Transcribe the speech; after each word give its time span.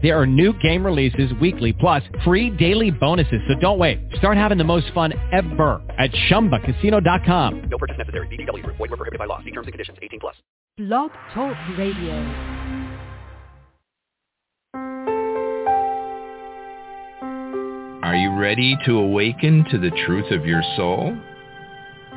There 0.00 0.16
are 0.16 0.26
new 0.26 0.52
game 0.60 0.86
releases 0.86 1.32
weekly, 1.40 1.72
plus 1.72 2.04
free 2.24 2.50
daily 2.50 2.92
bonuses. 2.92 3.40
So 3.48 3.58
don't 3.58 3.78
wait. 3.78 3.98
Start 4.14 4.36
having 4.36 4.56
the 4.56 4.62
most 4.62 4.86
fun 4.94 5.12
ever 5.32 5.82
at 5.98 6.12
ChumbaCasino.com. 6.30 7.62
No 7.68 7.78
purchase 7.78 7.98
necessary. 7.98 8.28
VGW. 8.28 8.64
Void 8.66 8.78
were 8.78 8.96
prohibited 8.96 9.18
by 9.18 9.24
law. 9.24 9.40
See 9.40 9.50
terms 9.50 9.66
and 9.66 9.72
conditions. 9.72 9.98
18 10.00 10.20
plus. 10.20 10.36
Blog 10.76 11.10
Talk 11.34 11.56
Radio. 11.76 12.14
Are 18.04 18.14
you 18.14 18.38
ready 18.38 18.76
to 18.86 18.98
awaken 18.98 19.64
to 19.72 19.78
the 19.78 19.90
truth 20.06 20.30
of 20.30 20.46
your 20.46 20.62
soul? 20.76 21.16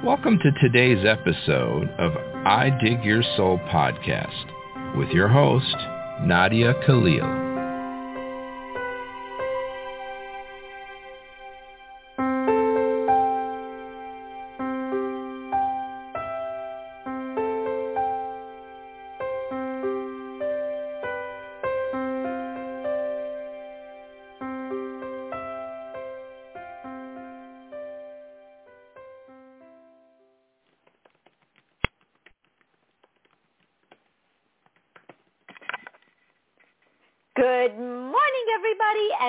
Welcome 0.04 0.38
to 0.38 0.52
today's 0.62 1.04
episode 1.04 1.90
of 1.98 2.16
I 2.46 2.70
Dig 2.84 3.04
Your 3.04 3.24
Soul 3.36 3.58
podcast 3.70 4.96
with 4.98 5.10
your 5.10 5.28
host, 5.28 5.76
Nadia 6.24 6.76
Khalil. 6.86 7.51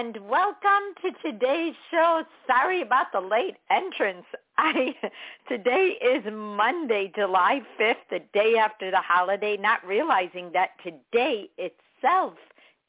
And 0.03 0.17
welcome 0.29 0.97
to 1.01 1.13
today's 1.23 1.75
show. 1.89 2.25
Sorry 2.45 2.83
about 2.83 3.13
the 3.13 3.21
late 3.21 3.55
entrance. 3.71 4.25
I 4.59 4.97
today 5.49 5.97
is 6.05 6.25
Monday, 6.29 7.13
July 7.15 7.63
5th, 7.81 7.95
the 8.11 8.19
day 8.35 8.57
after 8.59 8.91
the 8.91 9.01
holiday, 9.01 9.57
not 9.57 9.87
realizing 9.87 10.51
that 10.55 10.71
today 10.83 11.51
itself 11.57 12.35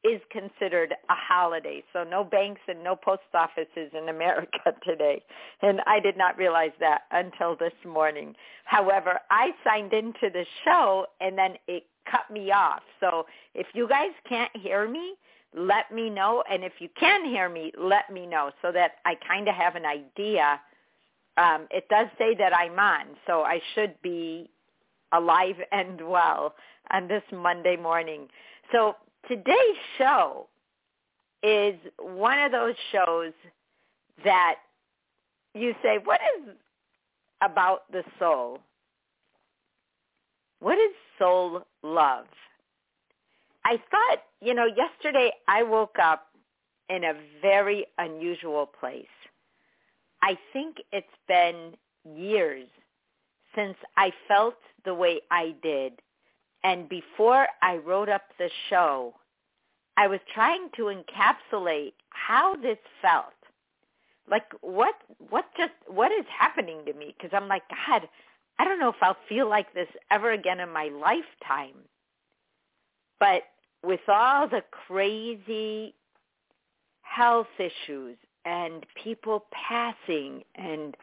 is 0.04 0.22
considered 0.32 0.94
a 1.08 1.14
holiday. 1.14 1.84
So 1.94 2.04
no 2.04 2.24
banks 2.24 2.62
and 2.68 2.84
no 2.84 2.96
post 2.96 3.22
offices 3.36 3.92
in 3.96 4.10
America 4.10 4.74
today. 4.84 5.22
And 5.62 5.82
I 5.86 6.00
did 6.00 6.18
not 6.18 6.36
realize 6.36 6.74
that 6.80 7.02
until 7.12 7.56
this 7.56 7.78
morning. 7.86 8.34
However, 8.66 9.20
I 9.30 9.52
signed 9.64 9.94
into 9.94 10.32
the 10.34 10.48
show 10.66 11.06
and 11.22 11.38
then 11.38 11.58
it 11.68 11.84
cut 12.10 12.32
me 12.32 12.52
off. 12.52 12.82
So 13.00 13.28
if 13.54 13.68
you 13.76 13.88
guys 13.88 14.14
can't 14.28 14.52
hear 14.58 14.90
me, 14.90 15.14
let 15.56 15.92
me 15.92 16.10
know. 16.10 16.44
And 16.50 16.64
if 16.64 16.74
you 16.80 16.90
can 17.00 17.26
hear 17.26 17.50
me, 17.50 17.72
let 17.78 18.12
me 18.12 18.26
know 18.26 18.52
so 18.62 18.72
that 18.72 18.94
I 19.06 19.16
kind 19.28 19.48
of 19.48 19.56
have 19.56 19.76
an 19.76 19.86
idea. 19.86 20.60
Um, 21.38 21.68
it 21.72 21.88
does 21.90 22.08
say 22.18 22.36
that 22.36 22.56
I'm 22.56 22.78
on, 22.78 23.08
so 23.26 23.42
I 23.42 23.62
should 23.74 23.96
be 24.02 24.50
alive 25.12 25.56
and 25.72 26.02
well 26.08 26.56
on 26.92 27.08
this 27.08 27.24
Monday 27.32 27.76
morning. 27.76 28.28
So 28.72 28.96
today's 29.28 29.78
show 29.98 30.48
is 31.42 31.76
one 32.00 32.40
of 32.40 32.52
those 32.52 32.76
shows 32.92 33.34
that 34.24 34.56
you 35.54 35.74
say, 35.84 35.98
what 36.04 36.22
is 36.38 36.56
about 37.42 37.92
the 37.92 38.04
soul? 38.18 38.60
What 40.60 40.78
is 40.78 40.92
soul 41.20 41.64
love? 41.84 42.26
I 43.66 43.78
thought, 43.92 44.20
you 44.42 44.54
know, 44.54 44.66
yesterday 44.66 45.32
I 45.48 45.64
woke 45.64 45.98
up 46.02 46.28
in 46.90 47.04
a 47.04 47.14
very 47.42 47.86
unusual 47.98 48.66
place. 48.66 49.06
I 50.22 50.38
think 50.52 50.78
it's 50.92 51.08
been 51.28 51.74
years 52.06 52.68
since 53.56 53.76
I 53.98 54.12
felt 54.28 54.56
the 54.86 54.94
way 54.94 55.22
I 55.32 55.56
did. 55.62 55.94
And 56.64 56.88
before 56.90 57.48
I 57.62 57.78
wrote 57.78 58.10
up 58.10 58.24
the 58.38 58.50
show, 58.70 59.14
I 59.98 60.08
was 60.08 60.20
trying 60.34 60.70
to 60.78 60.84
encapsulate 60.84 61.94
how 62.10 62.56
this 62.56 62.78
felt. 63.02 63.34
Like 64.30 64.46
what 64.62 64.96
what 65.30 65.46
just 65.58 65.74
what 65.88 66.12
is 66.12 66.26
happening 66.38 66.86
to 66.86 66.94
me 66.94 67.14
because 67.18 67.36
I'm 67.36 67.50
like 67.50 67.64
god, 67.70 68.08
I 68.58 68.64
don't 68.64 68.80
know 68.80 68.90
if 68.90 68.96
I'll 69.02 69.18
feel 69.28 69.50
like 69.50 69.74
this 69.74 69.90
ever 70.10 70.32
again 70.32 70.62
in 70.62 70.72
my 70.72 70.86
lifetime. 70.86 71.76
But 73.20 73.44
with 73.84 74.00
all 74.08 74.48
the 74.48 74.64
crazy 74.88 75.94
health 77.02 77.48
issues 77.60 78.18
and 78.46 78.86
people 79.04 79.46
passing 79.52 80.44
and 80.56 80.96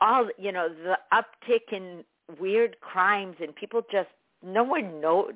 all 0.00 0.28
you 0.38 0.52
know 0.52 0.68
the 0.68 0.98
uptick 1.12 1.72
in 1.72 2.04
weird 2.38 2.76
crimes 2.80 3.36
and 3.40 3.54
people 3.54 3.82
just 3.90 4.08
no 4.42 4.62
one 4.64 5.00
know 5.00 5.30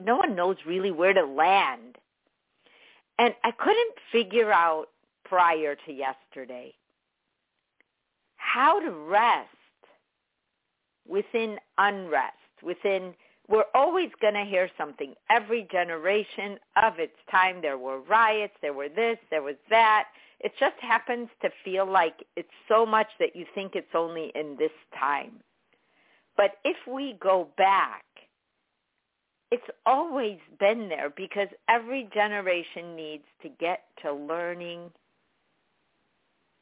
no 0.00 0.16
one 0.16 0.36
knows 0.36 0.56
really 0.66 0.90
where 0.92 1.12
to 1.12 1.24
land. 1.24 1.96
And 3.18 3.34
i 3.44 3.50
couldn't 3.50 3.94
figure 4.12 4.52
out 4.52 4.86
prior 5.24 5.76
to 5.86 5.92
yesterday 5.92 6.74
how 8.36 8.80
to 8.80 8.90
rest 8.90 9.48
within 11.06 11.58
unrest 11.78 12.34
within 12.62 13.14
we're 13.48 13.64
always 13.74 14.10
going 14.20 14.34
to 14.34 14.44
hear 14.44 14.70
something. 14.76 15.14
Every 15.30 15.66
generation 15.72 16.58
of 16.82 16.98
its 16.98 17.16
time, 17.30 17.62
there 17.62 17.78
were 17.78 18.00
riots, 18.00 18.52
there 18.60 18.74
were 18.74 18.90
this, 18.90 19.16
there 19.30 19.42
was 19.42 19.56
that. 19.70 20.04
It 20.40 20.52
just 20.60 20.76
happens 20.80 21.28
to 21.42 21.48
feel 21.64 21.90
like 21.90 22.24
it's 22.36 22.48
so 22.68 22.84
much 22.84 23.08
that 23.18 23.34
you 23.34 23.46
think 23.54 23.74
it's 23.74 23.94
only 23.94 24.30
in 24.34 24.56
this 24.58 24.70
time. 24.98 25.40
But 26.36 26.52
if 26.64 26.76
we 26.86 27.16
go 27.20 27.48
back, 27.56 28.04
it's 29.50 29.64
always 29.86 30.38
been 30.60 30.88
there 30.90 31.10
because 31.16 31.48
every 31.68 32.08
generation 32.12 32.94
needs 32.94 33.24
to 33.42 33.48
get 33.48 33.84
to 34.02 34.12
learning 34.12 34.90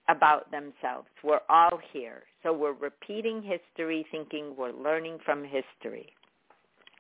about 0.09 0.53
themselves. 0.53 1.09
We're 1.25 1.41
all 1.49 1.81
here. 1.93 2.23
So 2.45 2.53
we're 2.53 2.73
repeating 2.75 3.43
history 3.43 4.07
thinking 4.13 4.55
we're 4.57 4.73
learning 4.73 5.19
from 5.25 5.43
history 5.43 6.13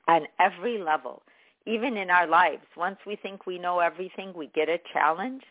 on 0.08 0.26
every 0.38 0.78
level, 0.78 1.22
even 1.66 1.96
in 1.96 2.10
our 2.10 2.26
lives. 2.26 2.64
Once 2.76 2.98
we 3.06 3.16
think 3.16 3.46
we 3.46 3.58
know 3.58 3.80
everything, 3.80 4.32
we 4.34 4.48
get 4.54 4.68
a 4.68 4.78
challenge 4.92 5.42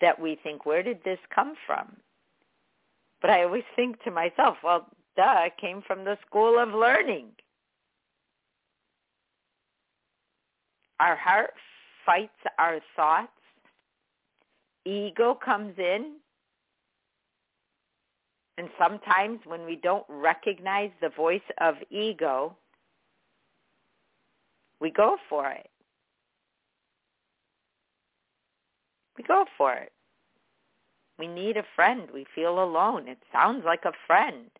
that 0.00 0.18
we 0.18 0.38
think, 0.42 0.64
where 0.64 0.82
did 0.82 1.02
this 1.04 1.18
come 1.34 1.54
from? 1.66 1.96
But 3.20 3.30
I 3.30 3.44
always 3.44 3.64
think 3.74 4.02
to 4.04 4.10
myself, 4.10 4.56
well, 4.62 4.86
duh, 5.16 5.42
it 5.46 5.56
came 5.60 5.82
from 5.82 6.04
the 6.04 6.16
school 6.26 6.58
of 6.58 6.68
learning. 6.70 7.26
Our 11.00 11.16
heart 11.16 11.54
fights 12.06 12.30
our 12.58 12.80
thoughts. 12.96 13.28
Ego 14.84 15.34
comes 15.34 15.74
in. 15.78 16.14
And 18.56 18.68
sometimes 18.78 19.40
when 19.44 19.64
we 19.64 19.76
don't 19.76 20.06
recognize 20.08 20.90
the 21.00 21.10
voice 21.10 21.40
of 21.60 21.76
ego, 21.90 22.56
we 24.80 24.90
go 24.90 25.16
for 25.28 25.50
it. 25.50 25.70
We 29.16 29.24
go 29.24 29.44
for 29.56 29.74
it. 29.74 29.92
We 31.18 31.26
need 31.26 31.56
a 31.56 31.64
friend. 31.74 32.08
We 32.14 32.24
feel 32.34 32.62
alone. 32.62 33.08
It 33.08 33.18
sounds 33.32 33.64
like 33.64 33.84
a 33.84 33.92
friend. 34.06 34.50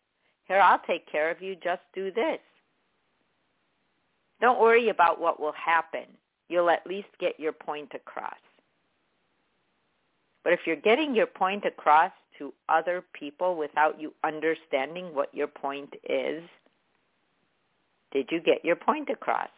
Here, 0.47 0.59
I'll 0.59 0.81
take 0.85 1.09
care 1.09 1.31
of 1.31 1.41
you. 1.41 1.55
Just 1.55 1.81
do 1.93 2.11
this. 2.11 2.39
Don't 4.41 4.59
worry 4.59 4.89
about 4.89 5.21
what 5.21 5.39
will 5.39 5.53
happen. 5.53 6.05
You'll 6.49 6.69
at 6.69 6.85
least 6.85 7.07
get 7.19 7.39
your 7.39 7.53
point 7.53 7.91
across. 7.93 8.33
But 10.43 10.53
if 10.53 10.61
you're 10.65 10.75
getting 10.75 11.15
your 11.15 11.27
point 11.27 11.65
across 11.65 12.11
to 12.37 12.53
other 12.69 13.03
people 13.13 13.55
without 13.55 13.99
you 14.01 14.13
understanding 14.23 15.13
what 15.13 15.33
your 15.33 15.47
point 15.47 15.93
is, 16.09 16.43
did 18.11 18.29
you 18.31 18.41
get 18.41 18.65
your 18.65 18.75
point 18.75 19.09
across? 19.09 19.49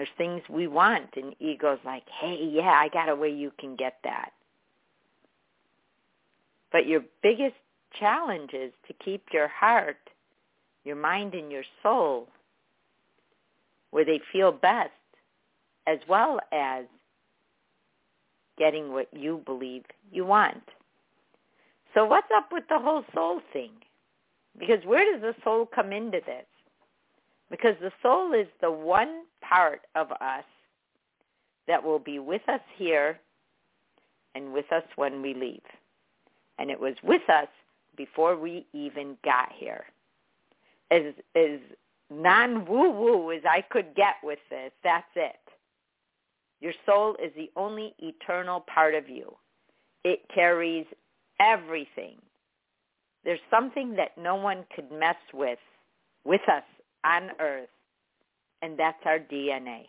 There's 0.00 0.08
things 0.16 0.40
we 0.48 0.66
want, 0.66 1.10
and 1.16 1.34
ego's 1.40 1.78
like, 1.84 2.04
hey, 2.22 2.38
yeah, 2.50 2.70
I 2.70 2.88
got 2.88 3.10
a 3.10 3.14
way 3.14 3.28
you 3.28 3.52
can 3.60 3.76
get 3.76 3.98
that. 4.02 4.30
But 6.72 6.86
your 6.86 7.02
biggest 7.22 7.56
challenge 7.98 8.54
is 8.54 8.72
to 8.88 8.94
keep 8.94 9.26
your 9.30 9.48
heart 9.48 9.98
your 10.84 10.96
mind 10.96 11.34
and 11.34 11.52
your 11.52 11.64
soul 11.82 12.28
where 13.90 14.06
they 14.06 14.22
feel 14.32 14.50
best 14.50 14.88
as 15.86 15.98
well 16.08 16.40
as 16.50 16.86
getting 18.56 18.94
what 18.94 19.08
you 19.12 19.42
believe 19.44 19.82
you 20.10 20.24
want. 20.24 20.62
So 21.92 22.06
what's 22.06 22.30
up 22.34 22.48
with 22.50 22.64
the 22.70 22.78
whole 22.78 23.04
soul 23.14 23.42
thing? 23.52 23.72
Because 24.58 24.82
where 24.86 25.04
does 25.12 25.20
the 25.20 25.34
soul 25.44 25.66
come 25.66 25.92
into 25.92 26.20
this? 26.24 26.46
Because 27.50 27.74
the 27.82 27.92
soul 28.02 28.32
is 28.32 28.46
the 28.62 28.70
one 28.70 29.24
part 29.40 29.82
of 29.94 30.10
us 30.12 30.44
that 31.66 31.82
will 31.82 31.98
be 31.98 32.18
with 32.18 32.42
us 32.48 32.60
here 32.76 33.18
and 34.34 34.52
with 34.52 34.70
us 34.72 34.84
when 34.96 35.22
we 35.22 35.34
leave. 35.34 35.60
And 36.58 36.70
it 36.70 36.78
was 36.78 36.94
with 37.02 37.28
us 37.28 37.48
before 37.96 38.36
we 38.36 38.66
even 38.72 39.16
got 39.24 39.50
here. 39.56 39.84
As, 40.90 41.14
as 41.36 41.60
non-woo-woo 42.10 43.32
as 43.32 43.42
I 43.48 43.62
could 43.70 43.94
get 43.94 44.14
with 44.22 44.40
this, 44.50 44.72
that's 44.82 45.06
it. 45.16 45.36
Your 46.60 46.72
soul 46.84 47.16
is 47.22 47.32
the 47.36 47.50
only 47.56 47.94
eternal 47.98 48.60
part 48.72 48.94
of 48.94 49.08
you. 49.08 49.34
It 50.04 50.20
carries 50.34 50.86
everything. 51.40 52.16
There's 53.24 53.40
something 53.50 53.96
that 53.96 54.16
no 54.18 54.34
one 54.34 54.64
could 54.74 54.90
mess 54.90 55.16
with, 55.32 55.58
with 56.24 56.40
us 56.48 56.64
on 57.04 57.30
earth, 57.38 57.68
and 58.62 58.78
that's 58.78 59.00
our 59.04 59.18
DNA. 59.18 59.86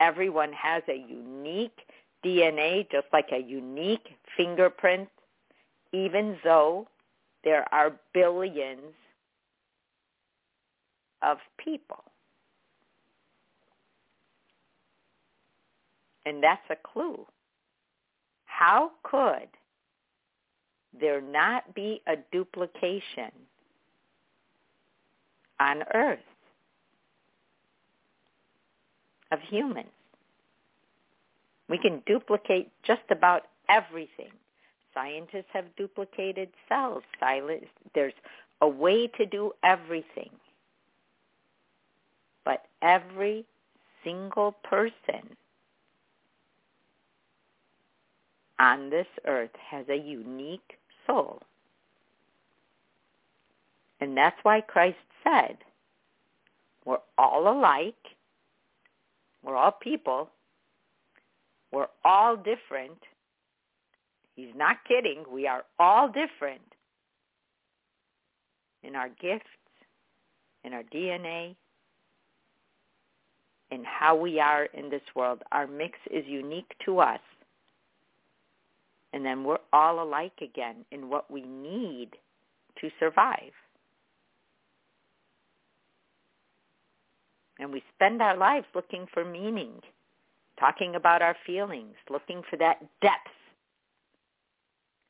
Everyone 0.00 0.52
has 0.52 0.82
a 0.88 1.04
unique 1.08 1.78
DNA, 2.24 2.90
just 2.90 3.06
like 3.12 3.28
a 3.32 3.38
unique 3.38 4.08
fingerprint, 4.36 5.08
even 5.92 6.36
though 6.42 6.88
there 7.44 7.66
are 7.72 7.92
billions 8.12 8.94
of 11.22 11.38
people. 11.58 12.02
And 16.26 16.42
that's 16.42 16.62
a 16.70 16.76
clue. 16.76 17.26
How 18.46 18.92
could 19.02 19.48
there 20.98 21.20
not 21.20 21.74
be 21.74 22.00
a 22.06 22.16
duplication 22.32 23.30
on 25.60 25.82
earth 25.92 26.18
of 29.34 29.40
humans? 29.40 29.90
We 31.68 31.76
can 31.78 32.02
duplicate 32.06 32.70
just 32.82 33.02
about 33.10 33.42
everything. 33.68 34.30
Scientists 34.94 35.50
have 35.52 35.64
duplicated 35.76 36.48
cells. 36.68 37.02
There's 37.94 38.14
a 38.62 38.68
way 38.68 39.08
to 39.08 39.26
do 39.26 39.52
everything. 39.62 40.30
But 42.44 42.66
every 42.80 43.44
single 44.04 44.52
person 44.62 45.36
on 48.58 48.90
this 48.90 49.06
earth 49.26 49.56
has 49.70 49.86
a 49.88 49.96
unique 49.96 50.78
soul. 51.06 51.42
And 54.00 54.16
that's 54.16 54.36
why 54.42 54.60
Christ 54.60 54.98
said, 55.24 55.56
we're 56.84 56.98
all 57.16 57.48
alike. 57.50 57.94
We're 59.44 59.56
all 59.56 59.72
people. 59.72 60.30
We're 61.70 61.88
all 62.04 62.36
different. 62.36 62.98
He's 64.36 64.54
not 64.56 64.78
kidding. 64.88 65.24
We 65.30 65.46
are 65.46 65.64
all 65.78 66.08
different 66.08 66.62
in 68.82 68.94
our 68.94 69.08
gifts, 69.08 69.44
in 70.64 70.72
our 70.72 70.82
DNA, 70.82 71.56
in 73.70 73.84
how 73.84 74.16
we 74.16 74.40
are 74.40 74.66
in 74.66 74.90
this 74.90 75.02
world. 75.14 75.42
Our 75.52 75.66
mix 75.66 75.98
is 76.10 76.24
unique 76.26 76.72
to 76.84 77.00
us. 77.00 77.20
And 79.12 79.24
then 79.24 79.44
we're 79.44 79.58
all 79.72 80.02
alike 80.02 80.40
again 80.42 80.84
in 80.90 81.08
what 81.08 81.30
we 81.30 81.42
need 81.42 82.10
to 82.80 82.90
survive. 82.98 83.52
And 87.58 87.72
we 87.72 87.82
spend 87.94 88.20
our 88.20 88.36
lives 88.36 88.66
looking 88.74 89.06
for 89.12 89.24
meaning, 89.24 89.80
talking 90.58 90.96
about 90.96 91.22
our 91.22 91.36
feelings, 91.46 91.94
looking 92.10 92.42
for 92.50 92.56
that 92.56 92.80
depth, 93.00 93.30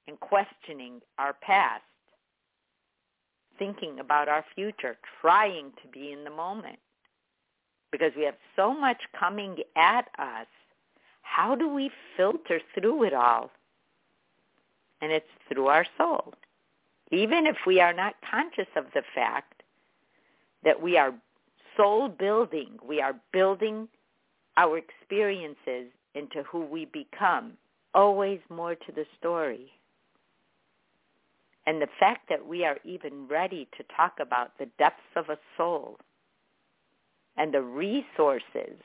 and 0.06 0.20
questioning 0.20 1.00
our 1.19 1.32
past, 1.32 1.82
thinking 3.58 4.00
about 4.00 4.29
our 4.29 4.44
future, 4.55 4.99
trying 5.20 5.73
to 5.82 5.88
be 5.88 6.12
in 6.12 6.25
the 6.25 6.31
moment 6.31 6.79
because 7.94 8.11
we 8.17 8.25
have 8.25 8.35
so 8.56 8.75
much 8.75 9.00
coming 9.17 9.56
at 9.76 10.08
us. 10.19 10.49
How 11.23 11.55
do 11.55 11.69
we 11.73 11.93
filter 12.17 12.61
through 12.75 13.05
it 13.05 13.14
all? 13.14 13.52
And 15.00 15.12
it's 15.12 15.29
through 15.49 15.69
our 15.69 15.87
soul. 15.97 16.35
Even 17.12 17.47
if 17.47 17.56
we 17.64 17.81
are 17.81 17.93
not 17.93 18.17
conscious 18.29 18.67
of 18.75 18.87
the 18.94 19.05
fact 19.14 19.62
that 20.64 20.82
we 20.82 20.99
are 20.99 21.14
soul 21.76 22.09
building, 22.09 22.79
we 22.87 23.00
are 23.00 23.15
building 23.32 23.88
our 24.56 24.79
experiences 24.79 25.91
into 26.15 26.43
who 26.50 26.65
we 26.65 26.87
become. 26.87 27.53
Always 27.94 28.41
more 28.49 28.75
to 28.75 28.93
the 28.94 29.05
story. 29.19 29.71
And 31.67 31.81
the 31.81 31.88
fact 31.99 32.29
that 32.29 32.47
we 32.47 32.65
are 32.65 32.79
even 32.85 33.26
ready 33.29 33.69
to 33.76 33.85
talk 33.97 34.15
about 34.21 34.56
the 34.59 34.67
depths 34.79 35.00
of 35.17 35.29
a 35.29 35.38
soul 35.56 35.99
and 37.37 37.53
the 37.53 37.62
resources 37.62 38.79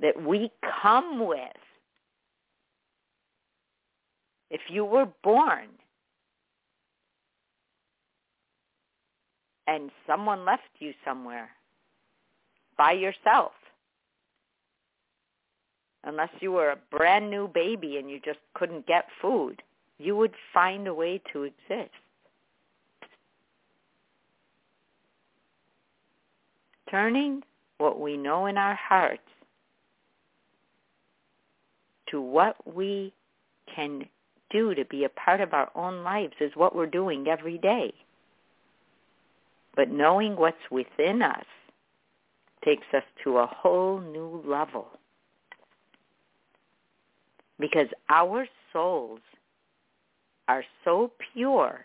that 0.00 0.20
we 0.22 0.50
come 0.82 1.26
with. 1.26 1.40
If 4.50 4.62
you 4.68 4.84
were 4.84 5.06
born 5.22 5.68
and 9.66 9.90
someone 10.06 10.44
left 10.44 10.62
you 10.80 10.92
somewhere 11.04 11.50
by 12.80 12.92
yourself, 12.92 13.52
unless 16.04 16.30
you 16.40 16.50
were 16.50 16.70
a 16.70 16.96
brand 16.96 17.30
new 17.30 17.46
baby 17.46 17.98
and 17.98 18.08
you 18.08 18.18
just 18.24 18.38
couldn't 18.54 18.86
get 18.86 19.04
food, 19.20 19.60
you 19.98 20.16
would 20.16 20.32
find 20.54 20.88
a 20.88 20.94
way 20.94 21.20
to 21.30 21.42
exist. 21.42 21.92
turning 26.90 27.40
what 27.78 28.00
we 28.00 28.16
know 28.16 28.46
in 28.46 28.58
our 28.58 28.74
hearts 28.74 29.22
to 32.10 32.20
what 32.20 32.56
we 32.66 33.12
can 33.76 34.04
do 34.50 34.74
to 34.74 34.84
be 34.86 35.04
a 35.04 35.08
part 35.10 35.40
of 35.40 35.54
our 35.54 35.70
own 35.76 36.02
lives 36.02 36.34
is 36.40 36.50
what 36.56 36.74
we're 36.74 36.86
doing 36.86 37.28
every 37.28 37.58
day. 37.58 37.94
But 39.76 39.88
knowing 39.88 40.34
what's 40.34 40.68
within 40.72 41.22
us 41.22 41.44
takes 42.64 42.86
us 42.94 43.02
to 43.24 43.38
a 43.38 43.46
whole 43.46 44.00
new 44.00 44.42
level. 44.46 44.88
Because 47.58 47.88
our 48.08 48.46
souls 48.72 49.20
are 50.48 50.64
so 50.84 51.10
pure 51.32 51.80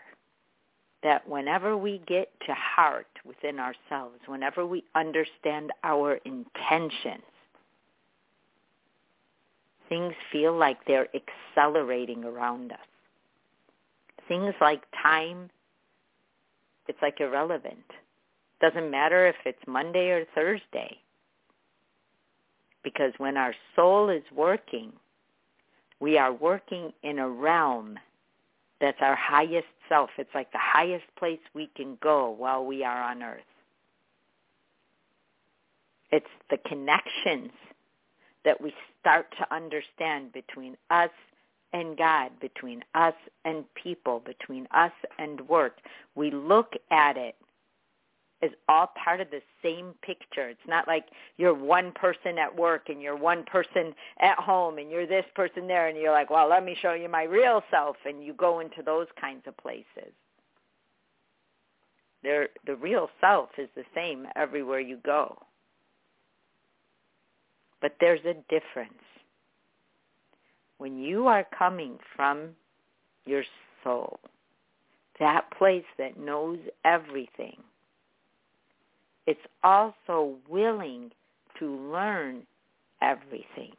that 1.02 1.28
whenever 1.28 1.76
we 1.76 2.02
get 2.06 2.28
to 2.46 2.54
heart 2.54 3.06
within 3.24 3.60
ourselves, 3.60 4.18
whenever 4.26 4.66
we 4.66 4.82
understand 4.94 5.70
our 5.84 6.14
intentions, 6.24 7.22
things 9.88 10.14
feel 10.32 10.56
like 10.56 10.78
they're 10.86 11.08
accelerating 11.14 12.24
around 12.24 12.72
us. 12.72 12.78
Things 14.26 14.54
like 14.60 14.82
time, 15.00 15.50
it's 16.88 16.98
like 17.00 17.20
irrelevant. 17.20 17.84
Doesn't 18.66 18.90
matter 18.90 19.28
if 19.28 19.36
it's 19.44 19.62
Monday 19.68 20.08
or 20.10 20.24
Thursday. 20.34 20.96
Because 22.82 23.12
when 23.18 23.36
our 23.36 23.54
soul 23.76 24.08
is 24.08 24.24
working, 24.34 24.92
we 26.00 26.18
are 26.18 26.32
working 26.32 26.92
in 27.04 27.20
a 27.20 27.28
realm 27.28 27.96
that's 28.80 28.98
our 29.00 29.14
highest 29.14 29.68
self. 29.88 30.10
It's 30.18 30.34
like 30.34 30.50
the 30.50 30.58
highest 30.60 31.04
place 31.16 31.38
we 31.54 31.70
can 31.76 31.96
go 32.02 32.30
while 32.30 32.64
we 32.64 32.82
are 32.82 33.02
on 33.04 33.22
earth. 33.22 33.40
It's 36.10 36.26
the 36.50 36.58
connections 36.66 37.52
that 38.44 38.60
we 38.60 38.74
start 39.00 39.26
to 39.38 39.54
understand 39.54 40.32
between 40.32 40.76
us 40.90 41.10
and 41.72 41.96
God, 41.96 42.32
between 42.40 42.82
us 42.96 43.14
and 43.44 43.64
people, 43.74 44.24
between 44.26 44.66
us 44.74 44.92
and 45.20 45.48
work. 45.48 45.76
We 46.16 46.32
look 46.32 46.72
at 46.90 47.16
it 47.16 47.36
is 48.42 48.52
all 48.68 48.90
part 49.02 49.20
of 49.20 49.30
the 49.30 49.40
same 49.62 49.94
picture. 50.02 50.48
It's 50.48 50.60
not 50.68 50.86
like 50.86 51.06
you're 51.38 51.54
one 51.54 51.92
person 51.92 52.38
at 52.38 52.54
work 52.54 52.88
and 52.88 53.00
you're 53.00 53.16
one 53.16 53.44
person 53.44 53.94
at 54.20 54.38
home 54.38 54.78
and 54.78 54.90
you're 54.90 55.06
this 55.06 55.24
person 55.34 55.66
there 55.66 55.88
and 55.88 55.96
you're 55.96 56.12
like, 56.12 56.30
well, 56.30 56.48
let 56.48 56.64
me 56.64 56.76
show 56.80 56.92
you 56.92 57.08
my 57.08 57.22
real 57.22 57.62
self 57.70 57.96
and 58.04 58.22
you 58.22 58.34
go 58.34 58.60
into 58.60 58.82
those 58.84 59.06
kinds 59.18 59.42
of 59.46 59.56
places. 59.56 60.12
They're, 62.22 62.48
the 62.66 62.76
real 62.76 63.08
self 63.20 63.50
is 63.56 63.68
the 63.74 63.84
same 63.94 64.26
everywhere 64.36 64.80
you 64.80 64.98
go. 65.04 65.38
But 67.80 67.96
there's 68.00 68.24
a 68.24 68.34
difference. 68.50 68.92
When 70.78 70.98
you 70.98 71.26
are 71.26 71.46
coming 71.56 71.98
from 72.14 72.50
your 73.24 73.44
soul, 73.82 74.18
that 75.20 75.50
place 75.56 75.84
that 75.98 76.18
knows 76.18 76.58
everything, 76.84 77.56
it's 79.26 79.40
also 79.62 80.36
willing 80.48 81.10
to 81.58 81.76
learn 81.90 82.42
everything. 83.02 83.72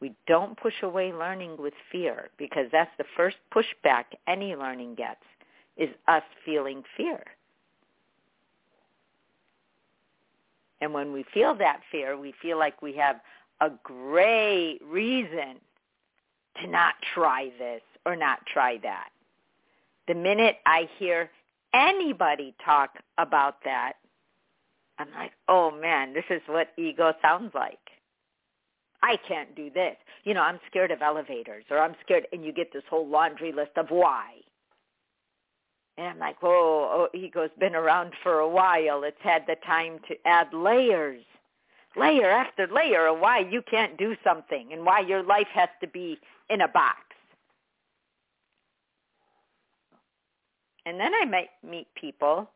We 0.00 0.14
don't 0.26 0.56
push 0.56 0.82
away 0.82 1.12
learning 1.12 1.56
with 1.58 1.74
fear 1.90 2.28
because 2.38 2.66
that's 2.70 2.90
the 2.98 3.04
first 3.16 3.36
pushback 3.52 4.04
any 4.26 4.54
learning 4.54 4.94
gets 4.94 5.20
is 5.76 5.88
us 6.06 6.22
feeling 6.44 6.82
fear. 6.96 7.22
And 10.80 10.94
when 10.94 11.12
we 11.12 11.24
feel 11.34 11.54
that 11.56 11.80
fear, 11.90 12.16
we 12.16 12.32
feel 12.40 12.58
like 12.58 12.80
we 12.80 12.94
have 12.94 13.16
a 13.60 13.70
great 13.82 14.78
reason 14.84 15.56
to 16.60 16.68
not 16.68 16.94
try 17.14 17.50
this 17.58 17.82
or 18.06 18.14
not 18.14 18.38
try 18.46 18.78
that. 18.82 19.08
The 20.06 20.14
minute 20.14 20.56
I 20.64 20.88
hear 20.98 21.30
anybody 21.74 22.54
talk 22.64 22.90
about 23.18 23.56
that, 23.64 23.94
I'm 24.98 25.08
like, 25.14 25.32
oh 25.48 25.70
man, 25.70 26.12
this 26.12 26.24
is 26.30 26.42
what 26.46 26.68
ego 26.76 27.12
sounds 27.22 27.52
like. 27.54 27.78
I 29.02 29.16
can't 29.28 29.54
do 29.54 29.70
this. 29.70 29.96
You 30.24 30.34
know, 30.34 30.42
I'm 30.42 30.58
scared 30.68 30.90
of 30.90 31.02
elevators 31.02 31.64
or 31.70 31.78
I'm 31.78 31.94
scared 32.04 32.26
and 32.32 32.44
you 32.44 32.52
get 32.52 32.72
this 32.72 32.82
whole 32.90 33.06
laundry 33.06 33.52
list 33.52 33.72
of 33.76 33.88
why. 33.90 34.32
And 35.96 36.06
I'm 36.08 36.18
like, 36.18 36.36
oh, 36.42 37.08
oh, 37.12 37.18
ego's 37.18 37.50
been 37.58 37.74
around 37.74 38.12
for 38.22 38.38
a 38.40 38.48
while. 38.48 39.02
It's 39.04 39.16
had 39.20 39.44
the 39.46 39.56
time 39.66 39.98
to 40.08 40.16
add 40.26 40.52
layers, 40.52 41.24
layer 41.96 42.30
after 42.30 42.66
layer 42.66 43.08
of 43.08 43.18
why 43.20 43.40
you 43.40 43.62
can't 43.68 43.96
do 43.98 44.16
something 44.22 44.72
and 44.72 44.84
why 44.84 45.00
your 45.00 45.22
life 45.22 45.48
has 45.52 45.68
to 45.80 45.86
be 45.88 46.18
in 46.50 46.60
a 46.60 46.68
box. 46.68 46.98
And 50.86 50.98
then 50.98 51.12
I 51.14 51.24
might 51.24 51.50
meet 51.68 51.86
people 51.94 52.48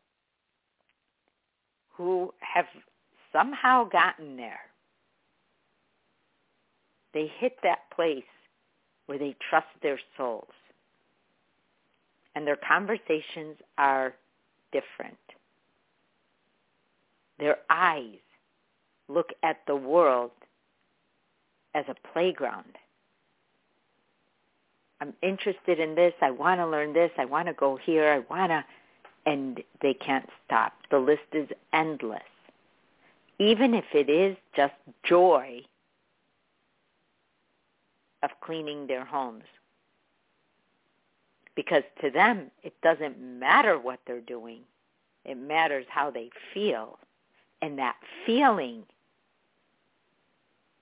who 1.93 2.33
have 2.39 2.65
somehow 3.31 3.85
gotten 3.85 4.35
there. 4.37 4.59
They 7.13 7.31
hit 7.39 7.57
that 7.63 7.89
place 7.95 8.23
where 9.05 9.19
they 9.19 9.35
trust 9.49 9.67
their 9.81 9.99
souls. 10.17 10.47
And 12.35 12.47
their 12.47 12.57
conversations 12.57 13.57
are 13.77 14.13
different. 14.71 15.17
Their 17.37 17.57
eyes 17.69 18.17
look 19.07 19.29
at 19.43 19.57
the 19.67 19.75
world 19.75 20.31
as 21.75 21.85
a 21.87 21.95
playground. 22.13 22.77
I'm 25.01 25.13
interested 25.21 25.79
in 25.79 25.95
this. 25.95 26.13
I 26.21 26.31
want 26.31 26.59
to 26.59 26.67
learn 26.67 26.93
this. 26.93 27.11
I 27.17 27.25
want 27.25 27.47
to 27.47 27.53
go 27.53 27.77
here. 27.77 28.09
I 28.09 28.19
want 28.33 28.51
to 28.51 28.63
and 29.25 29.61
they 29.81 29.93
can't 29.93 30.29
stop. 30.45 30.73
The 30.91 30.99
list 30.99 31.21
is 31.33 31.47
endless. 31.71 32.21
Even 33.39 33.73
if 33.73 33.85
it 33.93 34.09
is 34.09 34.37
just 34.55 34.73
joy 35.03 35.61
of 38.21 38.29
cleaning 38.41 38.87
their 38.87 39.05
homes. 39.05 39.43
Because 41.55 41.83
to 42.01 42.09
them, 42.09 42.49
it 42.63 42.73
doesn't 42.81 43.19
matter 43.19 43.77
what 43.77 43.99
they're 44.07 44.21
doing. 44.21 44.61
It 45.25 45.35
matters 45.35 45.85
how 45.89 46.09
they 46.09 46.29
feel. 46.53 46.97
And 47.61 47.77
that 47.77 47.95
feeling, 48.25 48.83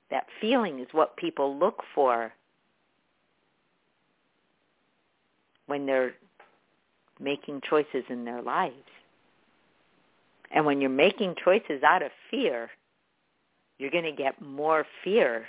that 0.09 0.27
feeling 0.39 0.79
is 0.79 0.87
what 0.91 1.17
people 1.17 1.57
look 1.57 1.83
for 1.93 2.33
when 5.67 5.85
they're 5.85 6.13
making 7.21 7.61
choices 7.69 8.03
in 8.09 8.25
their 8.25 8.41
lives. 8.41 8.75
And 10.53 10.65
when 10.65 10.81
you're 10.81 10.89
making 10.89 11.35
choices 11.43 11.83
out 11.83 12.01
of 12.01 12.11
fear, 12.29 12.69
you're 13.77 13.91
going 13.91 14.03
to 14.03 14.11
get 14.11 14.41
more 14.41 14.85
fear 15.03 15.45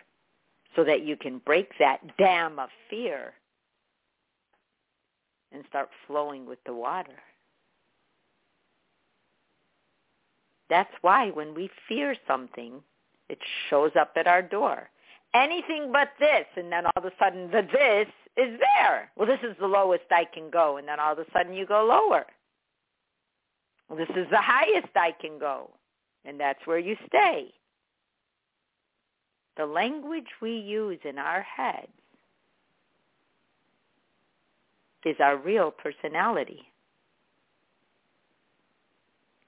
so 0.76 0.84
that 0.84 1.04
you 1.04 1.16
can 1.16 1.38
break 1.38 1.70
that 1.78 2.16
dam 2.16 2.58
of 2.58 2.68
fear 2.88 3.32
and 5.52 5.64
start 5.68 5.90
flowing 6.06 6.46
with 6.46 6.58
the 6.64 6.72
water. 6.72 7.18
That's 10.70 10.92
why 11.02 11.30
when 11.30 11.54
we 11.54 11.68
fear 11.88 12.16
something, 12.26 12.82
it 13.28 13.38
shows 13.68 13.92
up 13.98 14.12
at 14.16 14.26
our 14.26 14.40
door. 14.40 14.88
Anything 15.34 15.90
but 15.92 16.10
this, 16.18 16.46
and 16.56 16.70
then 16.70 16.84
all 16.86 16.92
of 16.96 17.04
a 17.04 17.12
sudden 17.18 17.50
the 17.50 17.62
this 17.62 18.08
is 18.36 18.58
there. 18.60 19.10
Well, 19.16 19.26
this 19.26 19.40
is 19.42 19.56
the 19.58 19.66
lowest 19.66 20.04
I 20.10 20.24
can 20.24 20.50
go, 20.50 20.76
and 20.76 20.86
then 20.86 21.00
all 21.00 21.12
of 21.12 21.18
a 21.18 21.26
sudden 21.32 21.54
you 21.54 21.66
go 21.66 21.84
lower. 21.84 22.26
Well, 23.88 23.98
this 23.98 24.14
is 24.16 24.26
the 24.30 24.40
highest 24.40 24.88
I 24.94 25.12
can 25.12 25.38
go, 25.38 25.70
and 26.24 26.38
that's 26.38 26.66
where 26.66 26.78
you 26.78 26.96
stay. 27.06 27.52
The 29.56 29.66
language 29.66 30.28
we 30.40 30.52
use 30.56 30.98
in 31.04 31.18
our 31.18 31.42
heads 31.42 31.88
is 35.04 35.16
our 35.20 35.36
real 35.36 35.70
personality. 35.70 36.62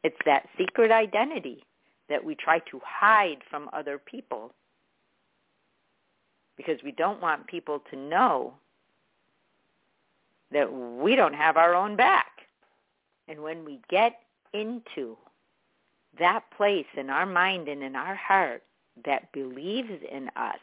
It's 0.03 0.17
that 0.26 0.49
secret 0.59 0.91
identity 0.91 1.64
that 2.11 2.23
we 2.23 2.35
try 2.35 2.59
to 2.71 2.81
hide 2.85 3.38
from 3.49 3.71
other 3.73 3.99
people 3.99 4.53
because 6.56 6.78
we 6.84 6.92
don't 6.92 7.20
want 7.20 7.46
people 7.46 7.82
to 7.90 7.96
know 7.96 8.54
that 10.52 10.73
we 10.73 11.16
don't 11.16 11.34
have 11.34 11.56
our 11.56 11.75
own 11.75 11.96
back. 11.96 12.32
And 13.28 13.42
when 13.42 13.64
we 13.64 13.80
get 13.88 14.20
into 14.52 15.16
that 16.18 16.44
place 16.56 16.87
in 16.96 17.11
our 17.11 17.26
mind 17.26 17.68
and 17.68 17.82
in 17.82 17.96
our 17.96 18.14
heart 18.14 18.62
that 19.04 19.32
believes 19.32 19.90
in 20.11 20.30
us, 20.37 20.58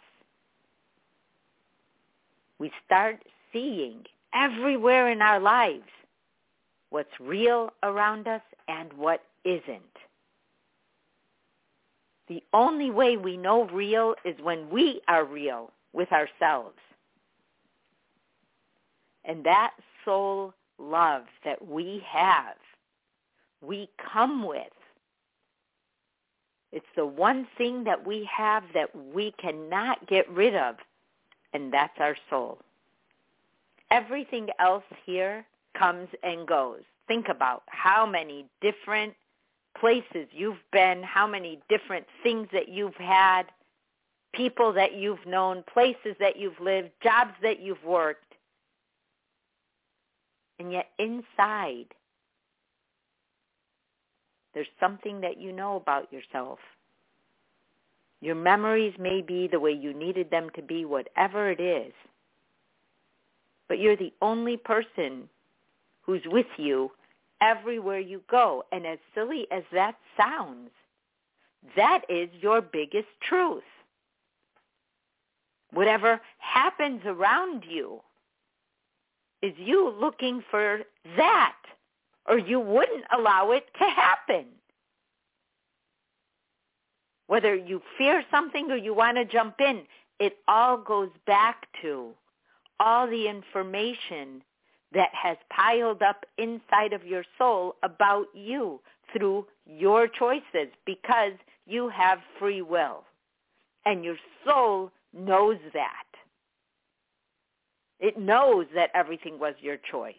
we 2.58 2.72
start 2.86 3.22
seeing 3.52 4.04
everywhere 4.34 5.10
in 5.10 5.22
our 5.22 5.40
lives 5.40 5.90
what's 6.90 7.20
real 7.20 7.72
around 7.84 8.28
us 8.28 8.42
and 8.68 8.94
what 8.94 9.24
isn't. 9.44 9.82
The 12.28 12.44
only 12.54 12.92
way 12.92 13.18
we 13.18 13.36
know 13.36 13.66
real 13.66 14.16
is 14.24 14.36
when 14.42 14.70
we 14.70 15.02
are 15.08 15.26
real 15.26 15.72
with 15.94 16.12
ourselves. 16.12 16.78
And 19.26 19.44
that 19.44 19.74
soul 20.04 20.54
love 20.80 21.24
that 21.46 21.66
we 21.68 22.04
have, 22.08 22.56
we 23.62 23.90
come 24.14 24.48
with. 24.48 24.68
It's 26.72 26.86
the 26.96 27.06
one 27.06 27.48
thing 27.58 27.84
that 27.84 28.08
we 28.08 28.28
have 28.36 28.64
that 28.74 28.90
we 29.14 29.34
cannot 29.38 30.08
get 30.08 30.30
rid 30.30 30.56
of, 30.56 30.76
and 31.54 31.72
that's 31.72 32.00
our 32.00 32.16
soul. 32.30 32.60
Everything 33.92 34.48
else 34.60 34.86
here 35.06 35.46
comes 35.78 36.08
and 36.24 36.48
goes. 36.48 36.82
Think 37.08 37.28
about 37.28 37.64
how 37.68 38.06
many 38.06 38.46
different 38.62 39.14
places 39.78 40.28
you've 40.32 40.64
been, 40.72 41.04
how 41.04 41.28
many 41.28 41.60
different 41.70 42.06
things 42.24 42.48
that 42.54 42.70
you've 42.70 42.96
had, 42.96 43.44
people 44.34 44.74
that 44.74 44.94
you've 44.96 45.26
known, 45.26 45.64
places 45.72 46.16
that 46.20 46.38
you've 46.38 46.60
lived, 46.60 46.90
jobs 47.04 47.34
that 47.42 47.60
you've 47.60 47.84
worked. 47.84 48.34
And 50.60 50.72
yet 50.72 50.90
inside, 51.00 51.88
there's 54.54 54.68
something 54.80 55.22
that 55.22 55.40
you 55.40 55.52
know 55.52 55.76
about 55.76 56.12
yourself. 56.14 56.60
Your 58.22 58.36
memories 58.36 58.94
may 59.00 59.22
be 59.22 59.48
the 59.48 59.60
way 59.60 59.72
you 59.72 59.94
needed 59.94 60.30
them 60.30 60.50
to 60.56 60.62
be, 60.62 60.86
whatever 60.86 61.50
it 61.50 61.60
is. 61.60 61.94
But 63.68 63.80
you're 63.80 63.96
the 63.96 64.14
only 64.22 64.58
person 64.58 65.28
who's 66.02 66.22
with 66.26 66.46
you 66.58 66.92
everywhere 67.42 68.00
you 68.00 68.22
go. 68.30 68.64
And 68.72 68.86
as 68.86 69.00
silly 69.16 69.48
as 69.52 69.64
that 69.74 69.96
sounds, 70.16 70.70
that 71.76 72.02
is 72.10 72.30
your 72.40 72.62
biggest 72.62 73.08
truth. 73.28 73.64
Whatever 75.74 76.20
happens 76.38 77.02
around 77.06 77.64
you 77.68 78.02
is 79.42 79.54
you 79.58 79.94
looking 80.00 80.44
for 80.52 80.82
that 81.18 81.56
or 82.28 82.38
you 82.38 82.60
wouldn't 82.60 83.06
allow 83.18 83.52
it 83.52 83.66
to 83.80 83.86
happen. 83.86 84.46
Whether 87.28 87.56
you 87.56 87.82
fear 87.98 88.24
something 88.30 88.70
or 88.70 88.78
you 88.78 88.94
want 88.94 89.18
to 89.18 89.26
jump 89.26 89.56
in, 89.60 89.84
it 90.20 90.38
all 90.48 90.78
goes 90.78 91.10
back 91.26 91.68
to 91.82 92.10
all 92.80 93.08
the 93.08 93.28
information 93.28 94.44
that 94.94 95.10
has 95.14 95.38
piled 95.50 96.02
up 96.02 96.26
inside 96.38 96.94
of 96.94 97.06
your 97.06 97.24
soul 97.38 97.76
about 97.84 98.26
you 98.34 98.82
through 99.14 99.46
your 99.66 100.08
choices 100.08 100.68
because 100.86 101.34
you 101.66 101.88
have 101.90 102.20
free 102.38 102.62
will. 102.62 103.04
And 103.86 104.04
your 104.04 104.18
soul 104.46 104.92
knows 105.14 105.58
that. 105.74 106.06
It 108.00 108.18
knows 108.18 108.66
that 108.74 108.90
everything 108.94 109.40
was 109.40 109.54
your 109.60 109.78
choice. 109.78 110.16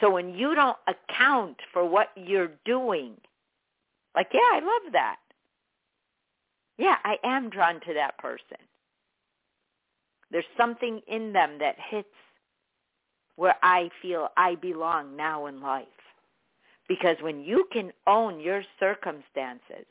So 0.00 0.10
when 0.10 0.34
you 0.34 0.54
don't 0.54 0.76
account 0.86 1.56
for 1.72 1.84
what 1.84 2.08
you're 2.16 2.52
doing, 2.64 3.14
like, 4.14 4.28
yeah, 4.32 4.40
I 4.52 4.60
love 4.60 4.92
that. 4.92 5.16
Yeah, 6.76 6.96
I 7.04 7.16
am 7.24 7.50
drawn 7.50 7.80
to 7.80 7.94
that 7.94 8.18
person. 8.18 8.58
There's 10.30 10.44
something 10.56 11.00
in 11.08 11.32
them 11.32 11.58
that 11.58 11.76
hits 11.90 12.08
where 13.36 13.56
I 13.62 13.90
feel 14.02 14.28
I 14.36 14.56
belong 14.56 15.16
now 15.16 15.46
in 15.46 15.60
life. 15.60 15.86
Because 16.88 17.16
when 17.20 17.40
you 17.40 17.66
can 17.72 17.92
own 18.06 18.40
your 18.40 18.62
circumstances, 18.80 19.86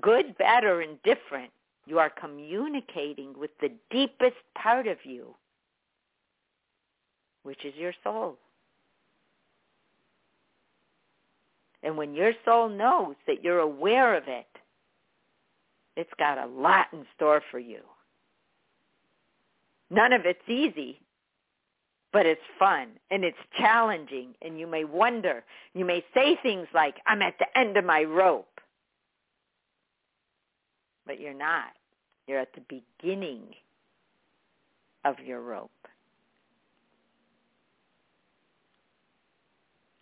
good, 0.00 0.36
bad, 0.38 0.64
or 0.64 0.82
indifferent, 0.82 1.50
you 1.88 1.98
are 1.98 2.10
communicating 2.10 3.32
with 3.38 3.50
the 3.60 3.70
deepest 3.90 4.36
part 4.60 4.86
of 4.86 4.98
you, 5.04 5.34
which 7.42 7.64
is 7.64 7.74
your 7.76 7.94
soul. 8.04 8.36
And 11.82 11.96
when 11.96 12.14
your 12.14 12.32
soul 12.44 12.68
knows 12.68 13.14
that 13.26 13.42
you're 13.42 13.60
aware 13.60 14.16
of 14.16 14.24
it, 14.26 14.46
it's 15.96 16.10
got 16.18 16.38
a 16.38 16.46
lot 16.46 16.86
in 16.92 17.06
store 17.16 17.42
for 17.50 17.58
you. 17.58 17.80
None 19.90 20.12
of 20.12 20.22
it's 20.26 20.48
easy, 20.48 21.00
but 22.12 22.26
it's 22.26 22.40
fun 22.58 22.88
and 23.10 23.24
it's 23.24 23.38
challenging 23.58 24.34
and 24.42 24.58
you 24.58 24.66
may 24.66 24.84
wonder, 24.84 25.44
you 25.74 25.84
may 25.84 26.04
say 26.12 26.38
things 26.42 26.66
like, 26.74 26.96
I'm 27.06 27.22
at 27.22 27.38
the 27.38 27.58
end 27.58 27.76
of 27.76 27.84
my 27.84 28.02
rope. 28.02 28.60
But 31.08 31.20
you're 31.20 31.34
not. 31.34 31.72
You're 32.28 32.38
at 32.38 32.52
the 32.54 32.80
beginning 33.00 33.54
of 35.06 35.16
your 35.24 35.40
rope. 35.40 35.70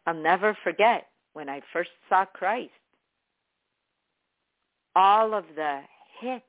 I'll 0.04 0.14
never 0.14 0.56
forget 0.64 1.06
when 1.32 1.48
I 1.48 1.60
first 1.72 1.90
saw 2.08 2.25
Christ. 2.25 2.70
All 4.96 5.32
of 5.32 5.44
the 5.54 5.80
hits 6.20 6.44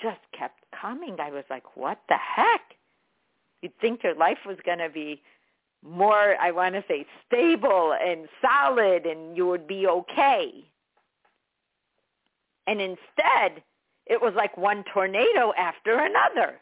just 0.00 0.20
kept 0.38 0.60
coming. 0.80 1.16
I 1.20 1.30
was 1.30 1.44
like, 1.50 1.76
what 1.76 1.98
the 2.08 2.16
heck? 2.16 2.60
You'd 3.60 3.76
think 3.80 4.04
your 4.04 4.14
life 4.14 4.38
was 4.46 4.58
going 4.64 4.78
to 4.78 4.88
be 4.88 5.20
more, 5.84 6.36
I 6.40 6.52
want 6.52 6.76
to 6.76 6.84
say, 6.86 7.06
stable 7.26 7.94
and 8.00 8.28
solid 8.40 9.04
and 9.04 9.36
you 9.36 9.46
would 9.48 9.66
be 9.66 9.88
okay. 9.88 10.64
And 12.68 12.82
instead, 12.82 13.62
it 14.06 14.20
was 14.20 14.34
like 14.36 14.56
one 14.58 14.84
tornado 14.92 15.52
after 15.58 15.98
another. 15.98 16.56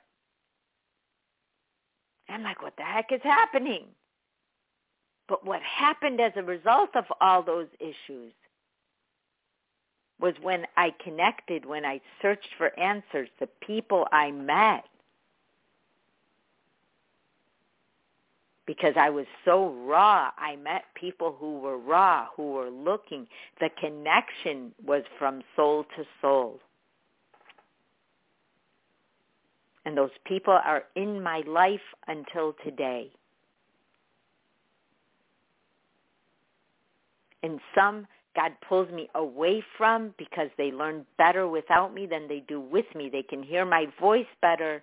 I'm 2.28 2.44
like, 2.44 2.62
what 2.62 2.74
the 2.76 2.84
heck 2.84 3.10
is 3.10 3.20
happening? 3.24 3.86
But 5.28 5.44
what 5.44 5.60
happened 5.62 6.20
as 6.20 6.32
a 6.36 6.42
result 6.44 6.90
of 6.94 7.04
all 7.20 7.42
those 7.42 7.66
issues 7.80 8.32
was 10.20 10.34
when 10.40 10.64
I 10.76 10.94
connected, 11.02 11.66
when 11.66 11.84
I 11.84 12.00
searched 12.22 12.48
for 12.56 12.78
answers, 12.78 13.28
the 13.40 13.48
people 13.60 14.06
I 14.12 14.30
met. 14.30 14.84
Because 18.66 18.94
I 18.96 19.10
was 19.10 19.26
so 19.44 19.72
raw, 19.86 20.30
I 20.36 20.56
met 20.56 20.84
people 20.94 21.36
who 21.38 21.60
were 21.60 21.78
raw, 21.78 22.26
who 22.36 22.52
were 22.52 22.70
looking. 22.70 23.28
The 23.60 23.70
connection 23.80 24.72
was 24.84 25.02
from 25.18 25.42
soul 25.54 25.84
to 25.96 26.04
soul. 26.20 26.58
And 29.84 29.96
those 29.96 30.10
people 30.24 30.52
are 30.52 30.82
in 30.96 31.22
my 31.22 31.42
life 31.46 31.80
until 32.08 32.56
today. 32.64 33.12
And 37.44 37.60
some 37.72 38.08
God 38.34 38.52
pulls 38.68 38.90
me 38.90 39.08
away 39.14 39.64
from 39.78 40.12
because 40.18 40.48
they 40.58 40.70
learn 40.70 41.06
better 41.16 41.48
without 41.48 41.94
me 41.94 42.06
than 42.06 42.28
they 42.28 42.44
do 42.46 42.60
with 42.60 42.86
me. 42.94 43.08
They 43.08 43.22
can 43.22 43.42
hear 43.42 43.64
my 43.64 43.86
voice 44.00 44.26
better 44.42 44.82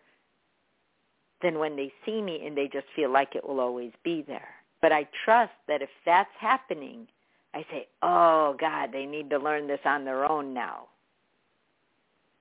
than 1.44 1.60
when 1.60 1.76
they 1.76 1.92
see 2.06 2.22
me 2.22 2.46
and 2.46 2.58
they 2.58 2.68
just 2.68 2.88
feel 2.96 3.12
like 3.12 3.36
it 3.36 3.48
will 3.48 3.60
always 3.60 3.92
be 4.04 4.24
there. 4.26 4.48
But 4.82 4.92
I 4.92 5.08
trust 5.24 5.54
that 5.68 5.82
if 5.82 5.90
that's 6.06 6.30
happening, 6.40 7.08
I 7.54 7.66
say, 7.70 7.88
oh 8.02 8.56
God, 8.60 8.90
they 8.92 9.06
need 9.06 9.30
to 9.30 9.38
learn 9.38 9.68
this 9.68 9.80
on 9.86 10.06
their 10.06 10.26
own 10.26 10.54
now. 10.54 10.88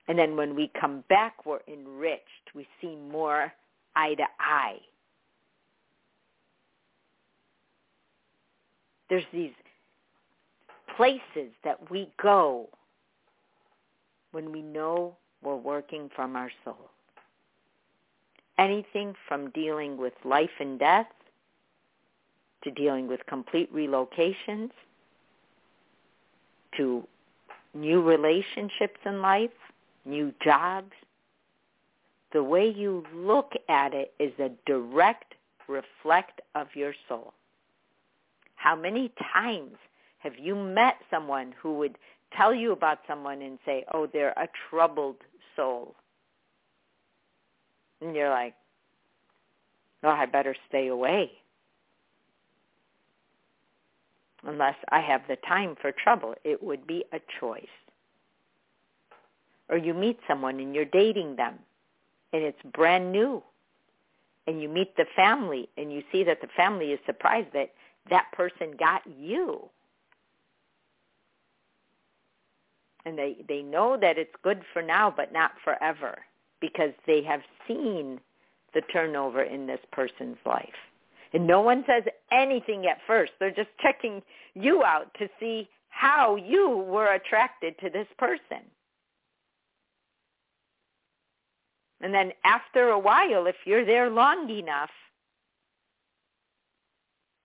And 0.07 0.17
then 0.17 0.35
when 0.35 0.55
we 0.55 0.71
come 0.79 1.03
back, 1.07 1.45
we're 1.45 1.59
enriched. 1.67 2.53
We 2.55 2.67
see 2.81 2.95
more 2.95 3.53
eye 3.95 4.15
to 4.15 4.25
eye. 4.39 4.79
There's 9.09 9.23
these 9.31 9.51
places 10.97 11.51
that 11.63 11.89
we 11.91 12.09
go 12.21 12.67
when 14.31 14.51
we 14.51 14.61
know 14.61 15.15
we're 15.41 15.55
working 15.55 16.09
from 16.15 16.35
our 16.35 16.51
soul. 16.65 16.89
Anything 18.57 19.15
from 19.27 19.49
dealing 19.51 19.97
with 19.97 20.13
life 20.23 20.51
and 20.59 20.79
death 20.79 21.07
to 22.63 22.71
dealing 22.71 23.07
with 23.07 23.25
complete 23.27 23.73
relocations 23.73 24.69
to 26.77 27.07
new 27.73 28.01
relationships 28.01 28.99
in 29.05 29.21
life, 29.21 29.51
new 30.05 30.33
jobs. 30.43 30.91
The 32.31 32.43
way 32.43 32.67
you 32.67 33.05
look 33.13 33.53
at 33.69 33.93
it 33.93 34.13
is 34.19 34.31
a 34.39 34.49
direct 34.65 35.35
reflect 35.67 36.41
of 36.55 36.67
your 36.75 36.93
soul. 37.07 37.33
How 38.55 38.75
many 38.75 39.11
times 39.33 39.75
have 40.19 40.33
you 40.39 40.55
met 40.55 40.95
someone 41.11 41.53
who 41.61 41.77
would 41.77 41.97
tell 42.35 42.53
you 42.53 42.71
about 42.71 42.99
someone 43.07 43.41
and 43.41 43.59
say, 43.65 43.85
oh, 43.93 44.07
they're 44.11 44.31
a 44.31 44.47
troubled 44.69 45.17
soul? 45.55 45.95
And 48.03 48.15
you're 48.15 48.29
like, 48.29 48.53
oh, 50.03 50.09
I 50.09 50.25
better 50.25 50.55
stay 50.67 50.87
away. 50.87 51.31
Unless 54.45 54.75
I 54.89 54.99
have 54.99 55.21
the 55.29 55.37
time 55.37 55.75
for 55.81 55.91
trouble. 55.91 56.35
It 56.43 56.61
would 56.61 56.85
be 56.85 57.05
a 57.13 57.19
choice. 57.39 57.65
Or 59.69 59.77
you 59.77 59.93
meet 59.93 60.19
someone 60.27 60.59
and 60.59 60.75
you're 60.75 60.83
dating 60.83 61.37
them 61.37 61.59
and 62.33 62.43
it's 62.43 62.61
brand 62.73 63.11
new. 63.11 63.41
And 64.45 64.61
you 64.61 64.67
meet 64.67 64.97
the 64.97 65.05
family 65.15 65.69
and 65.77 65.93
you 65.93 66.03
see 66.11 66.25
that 66.25 66.41
the 66.41 66.49
family 66.57 66.87
is 66.87 66.99
surprised 67.05 67.53
that 67.53 67.71
that 68.09 68.25
person 68.33 68.75
got 68.77 69.01
you. 69.17 69.69
and 73.05 73.17
they 73.17 73.37
they 73.47 73.61
know 73.61 73.97
that 73.99 74.17
it's 74.17 74.33
good 74.43 74.61
for 74.71 74.81
now 74.81 75.13
but 75.15 75.33
not 75.33 75.51
forever 75.63 76.19
because 76.63 76.91
they 77.05 77.21
have 77.21 77.41
seen 77.67 78.21
the 78.73 78.79
turnover 78.93 79.43
in 79.43 79.67
this 79.67 79.81
person's 79.91 80.37
life 80.45 80.79
and 81.33 81.45
no 81.45 81.59
one 81.59 81.83
says 81.85 82.03
anything 82.31 82.85
at 82.87 82.97
first 83.05 83.33
they're 83.37 83.51
just 83.51 83.69
checking 83.81 84.21
you 84.53 84.81
out 84.81 85.13
to 85.19 85.27
see 85.41 85.67
how 85.89 86.37
you 86.37 86.69
were 86.69 87.13
attracted 87.13 87.77
to 87.79 87.89
this 87.89 88.07
person 88.17 88.63
and 91.99 92.13
then 92.13 92.31
after 92.45 92.89
a 92.89 92.99
while 92.99 93.45
if 93.45 93.57
you're 93.65 93.85
there 93.85 94.09
long 94.09 94.49
enough 94.49 94.89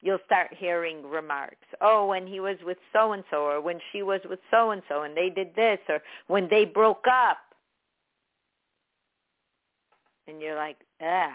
you'll 0.01 0.19
start 0.27 0.49
hearing 0.57 1.05
remarks. 1.05 1.67
Oh, 1.81 2.07
when 2.07 2.27
he 2.27 2.41
was 2.41 2.57
with 2.65 2.79
so 2.93 3.13
and 3.13 3.25
so, 3.31 3.39
or 3.39 3.61
when 3.61 3.81
she 3.93 4.03
was 4.03 4.21
with 4.29 4.39
so 4.51 4.71
and 4.71 4.83
so, 4.89 5.03
and 5.03 5.17
they 5.17 5.31
did 5.31 5.55
this, 5.57 5.79
or 5.89 6.01
when 6.29 6.49
they 6.49 6.65
broke 6.65 7.05
up. 7.11 7.39
And 10.29 10.43
you're 10.43 10.57
like, 10.57 10.77
ah, 11.03 11.33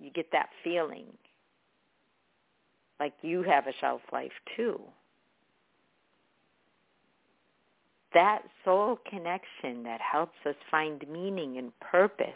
you 0.00 0.10
get 0.10 0.32
that 0.32 0.48
feeling 0.64 1.06
like 2.98 3.12
you 3.22 3.42
have 3.42 3.66
a 3.66 3.72
shelf 3.80 4.00
life 4.12 4.32
too. 4.56 4.80
That 8.14 8.42
soul 8.64 8.98
connection 9.08 9.82
that 9.84 10.00
helps 10.00 10.36
us 10.46 10.54
find 10.70 11.04
meaning 11.10 11.58
and 11.58 11.72
purpose 11.80 12.28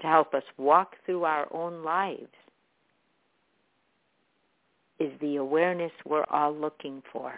to 0.00 0.06
help 0.06 0.34
us 0.34 0.42
walk 0.58 0.96
through 1.06 1.24
our 1.24 1.46
own 1.52 1.82
lives 1.82 2.28
is 4.98 5.12
the 5.20 5.36
awareness 5.36 5.92
we're 6.04 6.26
all 6.30 6.54
looking 6.54 7.02
for. 7.12 7.32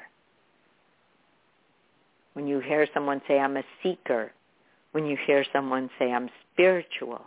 When 2.33 2.47
you 2.47 2.61
hear 2.61 2.87
someone 2.93 3.23
say, 3.29 3.39
I'm 3.39 3.57
a 3.57 3.63
seeker, 3.83 4.33
when 4.97 5.05
you 5.05 5.19
hear 5.27 5.45
someone 5.53 5.91
say, 5.99 6.11
I'm 6.11 6.31
spiritual, 6.55 7.21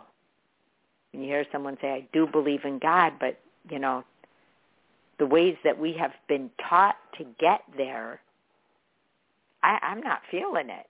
When 1.12 1.22
you 1.22 1.28
hear 1.28 1.46
someone 1.52 1.78
say, 1.80 1.92
I 1.92 2.08
do 2.12 2.26
believe 2.26 2.64
in 2.64 2.80
God, 2.80 3.12
but, 3.20 3.38
you 3.70 3.78
know, 3.78 4.02
the 5.20 5.26
ways 5.26 5.54
that 5.62 5.78
we 5.78 5.92
have 5.92 6.10
been 6.26 6.50
taught 6.68 6.96
to 7.16 7.24
get 7.38 7.60
there, 7.76 8.20
I, 9.62 9.78
I'm 9.82 10.00
not 10.00 10.18
feeling 10.32 10.68
it. 10.68 10.86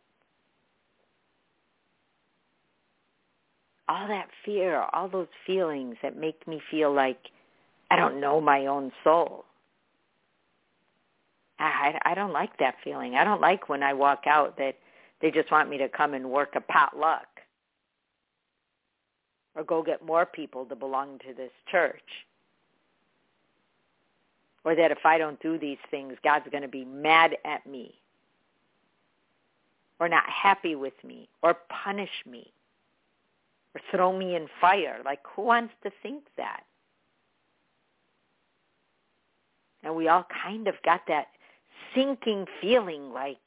All 3.86 4.08
that 4.08 4.28
fear, 4.46 4.86
all 4.94 5.10
those 5.10 5.28
feelings 5.46 5.96
that 6.02 6.16
make 6.16 6.48
me 6.48 6.62
feel 6.70 6.94
like 6.94 7.18
I 7.90 7.96
don't 7.96 8.22
know 8.22 8.40
my 8.40 8.64
own 8.64 8.90
soul. 9.04 9.44
I, 11.58 11.98
I 12.06 12.14
don't 12.14 12.32
like 12.32 12.56
that 12.56 12.76
feeling. 12.82 13.16
I 13.16 13.24
don't 13.24 13.42
like 13.42 13.68
when 13.68 13.82
I 13.82 13.92
walk 13.92 14.22
out 14.26 14.56
that 14.56 14.76
they 15.20 15.30
just 15.30 15.50
want 15.50 15.68
me 15.68 15.78
to 15.78 15.88
come 15.88 16.14
and 16.14 16.30
work 16.30 16.54
a 16.54 16.60
potluck 16.60 17.26
or 19.54 19.64
go 19.64 19.82
get 19.82 20.04
more 20.04 20.26
people 20.26 20.64
to 20.66 20.76
belong 20.76 21.18
to 21.18 21.34
this 21.34 21.52
church. 21.70 22.26
Or 24.64 24.74
that 24.74 24.90
if 24.90 25.04
I 25.04 25.18
don't 25.18 25.40
do 25.40 25.58
these 25.58 25.78
things, 25.90 26.16
God's 26.22 26.48
going 26.50 26.62
to 26.62 26.68
be 26.68 26.84
mad 26.84 27.36
at 27.44 27.66
me 27.66 27.94
or 29.98 30.08
not 30.08 30.24
happy 30.28 30.74
with 30.74 30.94
me 31.04 31.28
or 31.42 31.56
punish 31.84 32.24
me 32.26 32.52
or 33.74 33.80
throw 33.90 34.16
me 34.16 34.34
in 34.34 34.48
fire. 34.60 35.00
Like 35.04 35.20
who 35.34 35.42
wants 35.42 35.74
to 35.82 35.90
think 36.02 36.24
that? 36.36 36.64
And 39.82 39.94
we 39.96 40.08
all 40.08 40.26
kind 40.44 40.68
of 40.68 40.74
got 40.84 41.02
that 41.08 41.28
sinking 41.94 42.46
feeling 42.60 43.12
like, 43.12 43.38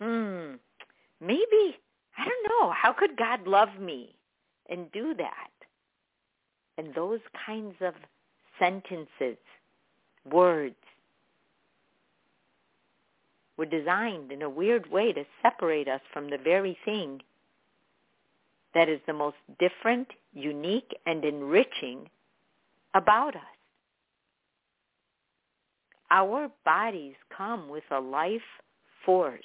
hmm, 0.00 0.54
maybe, 1.20 1.76
I 2.16 2.24
don't 2.24 2.48
know, 2.48 2.72
how 2.72 2.92
could 2.92 3.16
God 3.16 3.46
love 3.46 3.80
me 3.80 4.16
and 4.68 4.90
do 4.92 5.14
that? 5.14 5.50
And 6.78 6.94
those 6.94 7.20
kinds 7.46 7.76
of 7.80 7.94
sentences, 8.58 9.38
words, 10.30 10.76
were 13.56 13.66
designed 13.66 14.32
in 14.32 14.42
a 14.42 14.48
weird 14.48 14.90
way 14.90 15.12
to 15.12 15.24
separate 15.42 15.88
us 15.88 16.00
from 16.12 16.30
the 16.30 16.38
very 16.38 16.78
thing 16.84 17.20
that 18.74 18.88
is 18.88 19.00
the 19.06 19.12
most 19.12 19.36
different, 19.58 20.08
unique, 20.32 20.96
and 21.06 21.24
enriching 21.24 22.08
about 22.94 23.36
us. 23.36 23.42
Our 26.10 26.50
bodies 26.64 27.14
come 27.36 27.68
with 27.68 27.84
a 27.90 28.00
life 28.00 28.40
force. 29.04 29.40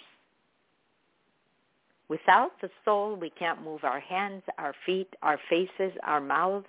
Without 2.07 2.51
the 2.61 2.69
soul, 2.83 3.15
we 3.15 3.31
can't 3.31 3.63
move 3.63 3.83
our 3.83 3.99
hands, 3.99 4.43
our 4.57 4.75
feet, 4.85 5.09
our 5.23 5.39
faces, 5.49 5.91
our 6.03 6.21
mouths. 6.21 6.67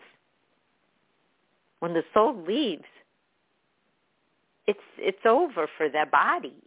When 1.81 1.92
the 1.92 2.05
soul 2.14 2.35
leaves, 2.46 2.85
it's 4.66 4.81
it's 4.99 5.27
over 5.27 5.68
for 5.77 5.88
the 5.88 6.07
body, 6.11 6.62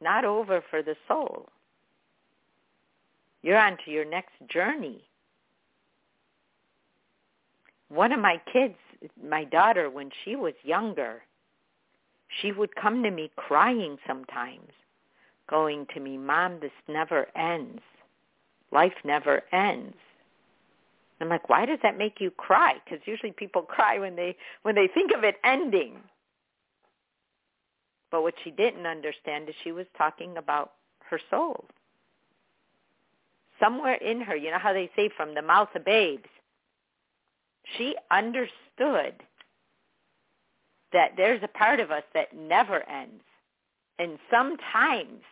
not 0.00 0.24
over 0.24 0.62
for 0.70 0.82
the 0.82 0.94
soul. 1.08 1.48
You're 3.42 3.58
on 3.58 3.76
to 3.84 3.90
your 3.90 4.04
next 4.04 4.34
journey. 4.48 5.02
One 7.88 8.12
of 8.12 8.20
my 8.20 8.40
kids, 8.52 8.76
my 9.22 9.44
daughter, 9.44 9.90
when 9.90 10.10
she 10.24 10.36
was 10.36 10.54
younger, 10.62 11.22
she 12.40 12.52
would 12.52 12.74
come 12.76 13.02
to 13.02 13.10
me 13.10 13.30
crying 13.36 13.98
sometimes, 14.06 14.70
going 15.48 15.86
to 15.94 16.00
me, 16.00 16.16
Mom, 16.16 16.60
this 16.60 16.72
never 16.88 17.26
ends. 17.36 17.82
Life 18.72 18.94
never 19.04 19.42
ends. 19.52 19.96
I'm 21.20 21.28
like, 21.28 21.48
why 21.48 21.66
does 21.66 21.78
that 21.84 21.96
make 21.96 22.20
you 22.20 22.32
cry? 22.32 22.74
Because 22.84 23.06
usually 23.06 23.32
people 23.32 23.62
cry 23.76 23.98
when 23.98 24.16
they 24.16 24.36
when 24.62 24.74
they 24.74 24.88
think 24.92 25.12
of 25.12 25.22
it 25.24 25.36
ending. 25.44 25.98
But 28.10 28.22
what 28.22 28.34
she 28.42 28.50
didn't 28.50 28.86
understand 28.86 29.48
is 29.48 29.54
she 29.62 29.72
was 29.72 29.86
talking 29.96 30.36
about 30.36 30.72
her 31.08 31.20
soul. 31.30 31.64
Somewhere 33.58 33.94
in 33.94 34.20
her, 34.20 34.34
you 34.34 34.50
know 34.50 34.58
how 34.58 34.72
they 34.72 34.90
say 34.96 35.08
from 35.16 35.34
the 35.34 35.40
mouth 35.40 35.68
of 35.74 35.84
babes, 35.84 36.28
she 37.78 37.94
understood 38.10 39.14
that 40.92 41.12
there's 41.16 41.42
a 41.42 41.48
part 41.48 41.80
of 41.80 41.90
us 41.90 42.02
that 42.12 42.36
never 42.36 42.86
ends. 42.88 43.22
And 43.98 44.18
sometimes 44.30 45.22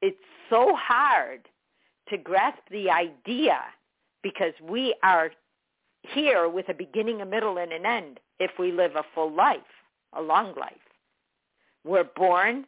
it's 0.00 0.16
so 0.48 0.74
hard 0.76 1.40
to 2.08 2.18
grasp 2.18 2.60
the 2.70 2.90
idea 2.90 3.60
because 4.22 4.52
we 4.62 4.94
are 5.02 5.30
here 6.02 6.48
with 6.48 6.68
a 6.68 6.74
beginning, 6.74 7.20
a 7.20 7.26
middle, 7.26 7.58
and 7.58 7.72
an 7.72 7.86
end 7.86 8.20
if 8.38 8.50
we 8.58 8.72
live 8.72 8.96
a 8.96 9.04
full 9.14 9.32
life, 9.32 9.60
a 10.12 10.20
long 10.22 10.54
life. 10.56 10.72
We're 11.84 12.04
born, 12.04 12.66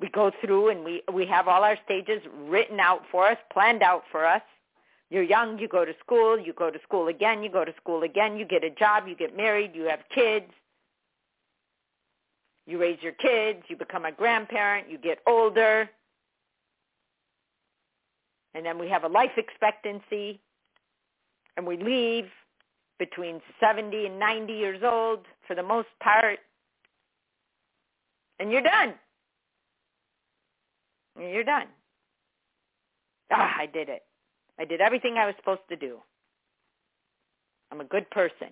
we 0.00 0.08
go 0.08 0.30
through 0.44 0.70
and 0.70 0.84
we, 0.84 1.02
we 1.12 1.26
have 1.26 1.48
all 1.48 1.64
our 1.64 1.78
stages 1.84 2.22
written 2.46 2.80
out 2.80 3.02
for 3.10 3.26
us, 3.26 3.38
planned 3.52 3.82
out 3.82 4.04
for 4.10 4.26
us. 4.26 4.42
You're 5.08 5.22
young, 5.22 5.58
you 5.58 5.68
go 5.68 5.84
to 5.84 5.92
school, 6.00 6.38
you 6.38 6.52
go 6.52 6.70
to 6.70 6.78
school 6.82 7.08
again, 7.08 7.42
you 7.42 7.50
go 7.50 7.64
to 7.64 7.72
school 7.80 8.02
again, 8.02 8.36
you 8.36 8.44
get 8.44 8.64
a 8.64 8.70
job, 8.70 9.06
you 9.06 9.14
get 9.14 9.36
married, 9.36 9.70
you 9.74 9.84
have 9.84 10.00
kids, 10.12 10.50
you 12.66 12.78
raise 12.78 12.98
your 13.00 13.12
kids, 13.12 13.62
you 13.68 13.76
become 13.76 14.04
a 14.04 14.12
grandparent, 14.12 14.90
you 14.90 14.98
get 14.98 15.20
older, 15.26 15.88
and 18.56 18.64
then 18.64 18.78
we 18.78 18.88
have 18.88 19.04
a 19.04 19.08
life 19.08 19.32
expectancy, 19.36 20.40
and 21.56 21.66
we 21.66 21.76
leave 21.76 22.24
between 22.98 23.42
70 23.60 24.06
and 24.06 24.18
90 24.18 24.52
years 24.54 24.80
old 24.82 25.26
for 25.46 25.54
the 25.54 25.62
most 25.62 25.88
part, 26.02 26.38
and 28.40 28.50
you're 28.50 28.62
done. 28.62 28.94
You're 31.20 31.44
done. 31.44 31.66
Ah, 33.30 33.56
I 33.58 33.66
did 33.66 33.90
it. 33.90 34.02
I 34.58 34.64
did 34.64 34.80
everything 34.80 35.16
I 35.18 35.26
was 35.26 35.34
supposed 35.36 35.68
to 35.68 35.76
do. 35.76 35.98
I'm 37.70 37.80
a 37.80 37.84
good 37.84 38.08
person. 38.10 38.48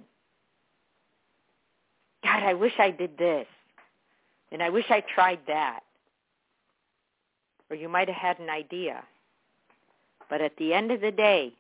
God, 2.23 2.43
I 2.43 2.55
wish 2.55 2.73
I 2.79 2.91
did 2.91 3.17
this. 3.17 3.47
And 4.53 4.63
I 4.63 4.71
wish 4.71 4.87
I 4.91 5.03
tried 5.15 5.41
that. 5.47 5.81
Or 7.71 7.77
you 7.77 7.89
might 7.89 8.09
have 8.09 8.17
had 8.17 8.39
an 8.39 8.51
idea. 8.51 9.03
But 10.29 10.41
at 10.41 10.57
the 10.57 10.73
end 10.73 10.91
of 10.91 11.01
the 11.01 11.11
day, 11.11 11.53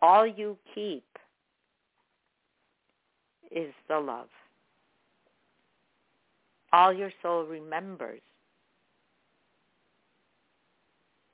all 0.00 0.26
you 0.26 0.56
keep 0.74 1.04
is 3.50 3.72
the 3.88 3.98
love. 3.98 4.28
All 6.72 6.92
your 6.92 7.12
soul 7.22 7.44
remembers 7.44 8.20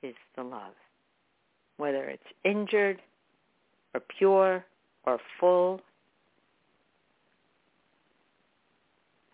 is 0.03 0.15
the 0.35 0.43
love. 0.43 0.73
Whether 1.77 2.05
it's 2.05 2.23
injured 2.43 3.01
or 3.93 4.01
pure 4.17 4.65
or 5.05 5.19
full 5.39 5.81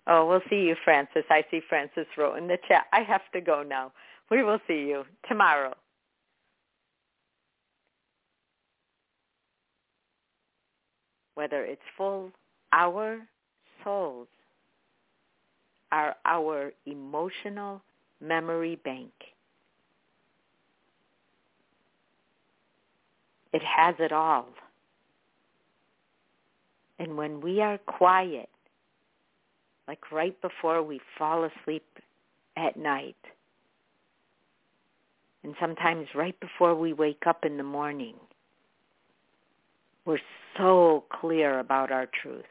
Oh, 0.07 0.27
we'll 0.27 0.41
see 0.49 0.61
you, 0.61 0.75
Francis. 0.83 1.23
I 1.29 1.43
see 1.49 1.61
Francis 1.67 2.05
wrote 2.17 2.37
in 2.37 2.47
the 2.47 2.59
chat. 2.67 2.85
I 2.93 3.01
have 3.01 3.23
to 3.33 3.41
go 3.41 3.63
now. 3.63 3.91
We 4.29 4.43
will 4.43 4.59
see 4.67 4.85
you 4.87 5.03
tomorrow. 5.27 5.73
Whether 11.35 11.63
it's 11.63 11.81
full, 11.97 12.31
our 12.71 13.19
souls 13.83 14.27
are 15.91 16.15
our 16.25 16.73
emotional 16.85 17.81
memory 18.19 18.77
bank. 18.83 19.11
It 23.53 23.61
has 23.63 23.95
it 23.99 24.11
all. 24.11 24.47
And 26.99 27.15
when 27.17 27.41
we 27.41 27.61
are 27.61 27.77
quiet 27.77 28.49
like 29.87 30.11
right 30.11 30.39
before 30.41 30.81
we 30.81 30.99
fall 31.17 31.43
asleep 31.45 31.85
at 32.57 32.77
night. 32.77 33.15
And 35.43 35.55
sometimes 35.59 36.07
right 36.15 36.39
before 36.39 36.75
we 36.75 36.93
wake 36.93 37.23
up 37.27 37.45
in 37.45 37.57
the 37.57 37.63
morning, 37.63 38.15
we're 40.05 40.19
so 40.57 41.03
clear 41.11 41.59
about 41.59 41.91
our 41.91 42.07
truth. 42.21 42.45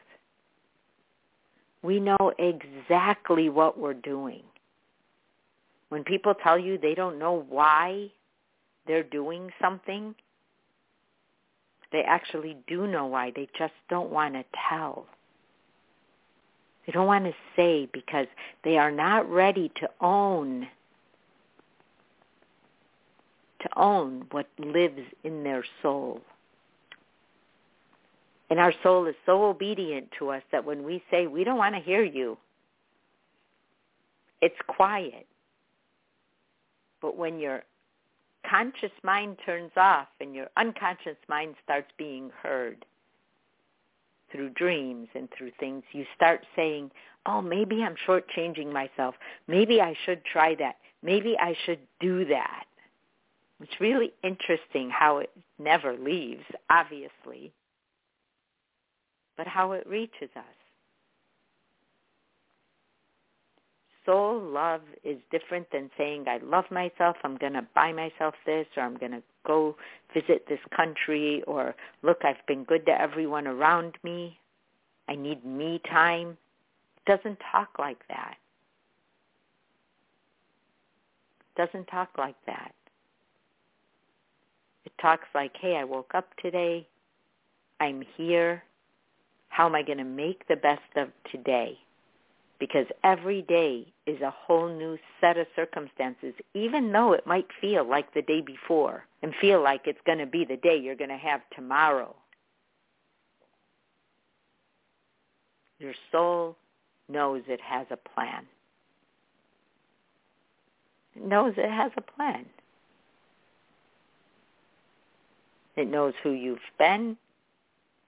We 1.81 1.99
know 1.99 2.33
exactly 2.39 3.49
what 3.49 3.77
we're 3.77 3.93
doing. 3.93 4.43
When 5.89 6.03
people 6.03 6.33
tell 6.33 6.57
you 6.57 6.77
they 6.77 6.95
don't 6.95 7.19
know 7.19 7.45
why 7.47 8.11
they're 8.87 9.03
doing 9.03 9.51
something, 9.61 10.15
they 11.91 12.01
actually 12.01 12.57
do 12.67 12.87
know 12.87 13.05
why. 13.05 13.31
They 13.35 13.47
just 13.57 13.73
don't 13.89 14.09
want 14.09 14.33
to 14.33 14.43
tell. 14.69 15.05
They 16.85 16.91
don't 16.91 17.07
want 17.07 17.25
to 17.25 17.33
say 17.55 17.87
because 17.93 18.27
they 18.63 18.77
are 18.77 18.91
not 18.91 19.29
ready 19.29 19.71
to 19.79 19.89
own 20.01 20.67
to 23.61 23.69
own 23.79 24.25
what 24.31 24.47
lives 24.59 25.01
in 25.23 25.43
their 25.43 25.63
soul. 25.81 26.21
And 28.49 28.59
our 28.59 28.73
soul 28.83 29.07
is 29.07 29.15
so 29.25 29.45
obedient 29.45 30.09
to 30.19 30.29
us 30.29 30.43
that 30.51 30.65
when 30.65 30.83
we 30.83 31.03
say, 31.09 31.27
we 31.27 31.43
don't 31.43 31.57
want 31.57 31.75
to 31.75 31.81
hear 31.81 32.03
you, 32.03 32.37
it's 34.41 34.55
quiet. 34.67 35.25
But 37.01 37.17
when 37.17 37.39
your 37.39 37.63
conscious 38.49 38.91
mind 39.03 39.37
turns 39.45 39.71
off 39.75 40.07
and 40.21 40.35
your 40.35 40.47
unconscious 40.57 41.17
mind 41.27 41.55
starts 41.63 41.89
being 41.97 42.29
heard 42.43 42.85
through 44.31 44.49
dreams 44.49 45.07
and 45.15 45.27
through 45.35 45.51
things, 45.59 45.83
you 45.91 46.05
start 46.15 46.45
saying, 46.55 46.91
oh, 47.25 47.41
maybe 47.41 47.83
I'm 47.83 47.95
shortchanging 48.07 48.71
myself. 48.71 49.15
Maybe 49.47 49.81
I 49.81 49.95
should 50.05 50.23
try 50.25 50.55
that. 50.55 50.75
Maybe 51.01 51.35
I 51.39 51.55
should 51.65 51.79
do 51.99 52.25
that. 52.25 52.65
It's 53.61 53.79
really 53.79 54.13
interesting 54.23 54.89
how 54.89 55.19
it 55.19 55.31
never 55.57 55.95
leaves, 55.95 56.43
obviously, 56.69 57.51
but 59.37 59.47
how 59.47 59.73
it 59.73 59.85
reaches 59.87 60.29
us. 60.35 60.43
Soul 64.05 64.39
love 64.39 64.81
is 65.03 65.17
different 65.31 65.65
than 65.71 65.89
saying, 65.97 66.25
I 66.27 66.37
love 66.43 66.65
myself, 66.69 67.17
I'm 67.23 67.37
going 67.37 67.53
to 67.53 67.65
buy 67.73 67.91
myself 67.91 68.35
this, 68.45 68.67
or 68.77 68.83
I'm 68.83 68.97
going 68.97 69.13
to 69.13 69.23
go 69.47 69.75
visit 70.13 70.45
this 70.47 70.59
country, 70.75 71.41
or 71.47 71.75
look, 72.03 72.19
I've 72.23 72.45
been 72.47 72.65
good 72.65 72.85
to 72.85 73.01
everyone 73.01 73.47
around 73.47 73.95
me. 74.03 74.37
I 75.07 75.15
need 75.15 75.43
me 75.43 75.81
time. 75.89 76.37
It 76.97 77.17
doesn't 77.17 77.39
talk 77.51 77.69
like 77.79 78.07
that. 78.07 78.35
It 81.57 81.65
doesn't 81.65 81.85
talk 81.87 82.09
like 82.17 82.35
that. 82.45 82.73
It 84.85 84.91
talks 85.01 85.27
like, 85.33 85.53
hey, 85.59 85.77
I 85.77 85.83
woke 85.83 86.11
up 86.13 86.27
today. 86.41 86.87
I'm 87.79 88.03
here. 88.17 88.63
How 89.55 89.67
am 89.67 89.75
I 89.75 89.83
going 89.83 89.99
to 89.99 90.03
make 90.03 90.45
the 90.49 90.57
best 90.57 90.81
of 90.97 91.07
today? 91.31 91.77
Because 92.59 92.87
every 93.05 93.41
day 93.43 93.87
is 94.05 94.19
a 94.19 94.29
whole 94.29 94.67
new 94.67 94.97
set 95.21 95.37
of 95.37 95.47
circumstances, 95.55 96.33
even 96.53 96.91
though 96.91 97.13
it 97.13 97.25
might 97.25 97.47
feel 97.61 97.89
like 97.89 98.13
the 98.13 98.21
day 98.21 98.41
before 98.41 99.05
and 99.23 99.33
feel 99.39 99.63
like 99.63 99.83
it's 99.85 100.01
going 100.05 100.17
to 100.17 100.25
be 100.25 100.43
the 100.43 100.57
day 100.57 100.77
you're 100.77 100.97
going 100.97 101.09
to 101.09 101.15
have 101.15 101.39
tomorrow. 101.55 102.13
Your 105.79 105.93
soul 106.11 106.57
knows 107.07 107.41
it 107.47 107.61
has 107.61 107.87
a 107.91 107.97
plan. 108.13 108.45
It 111.15 111.25
knows 111.25 111.53
it 111.55 111.71
has 111.71 111.93
a 111.95 112.01
plan. 112.01 112.45
It 115.77 115.89
knows 115.89 116.13
who 116.23 116.31
you've 116.31 116.59
been 116.77 117.15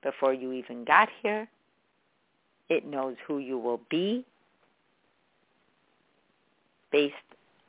before 0.03 0.33
you 0.33 0.53
even 0.53 0.83
got 0.83 1.09
here. 1.21 1.47
It 2.69 2.85
knows 2.85 3.15
who 3.27 3.39
you 3.39 3.57
will 3.57 3.81
be 3.89 4.25
based 6.91 7.15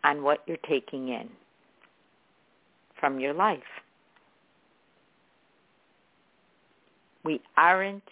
on 0.05 0.23
what 0.23 0.43
you're 0.47 0.57
taking 0.69 1.09
in 1.09 1.29
from 2.99 3.21
your 3.21 3.35
life. 3.35 3.59
We 7.25 7.41
aren't 7.57 8.03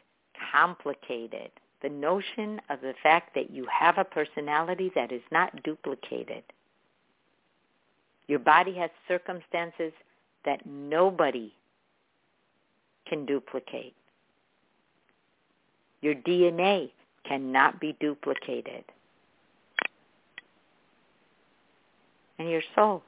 complicated. 0.52 1.50
The 1.82 1.88
notion 1.88 2.60
of 2.70 2.80
the 2.80 2.94
fact 3.02 3.34
that 3.34 3.50
you 3.50 3.66
have 3.66 3.98
a 3.98 4.04
personality 4.04 4.90
that 4.94 5.12
is 5.12 5.22
not 5.30 5.62
duplicated. 5.62 6.42
Your 8.28 8.38
body 8.40 8.74
has 8.74 8.90
circumstances 9.06 9.92
that 10.44 10.66
nobody 10.66 11.52
can 13.06 13.24
duplicate. 13.24 13.94
Your 16.06 16.14
DNA 16.14 16.92
cannot 17.26 17.80
be 17.80 17.96
duplicated. 17.98 18.84
And 22.38 22.48
your 22.48 22.62
soul. 22.76 23.02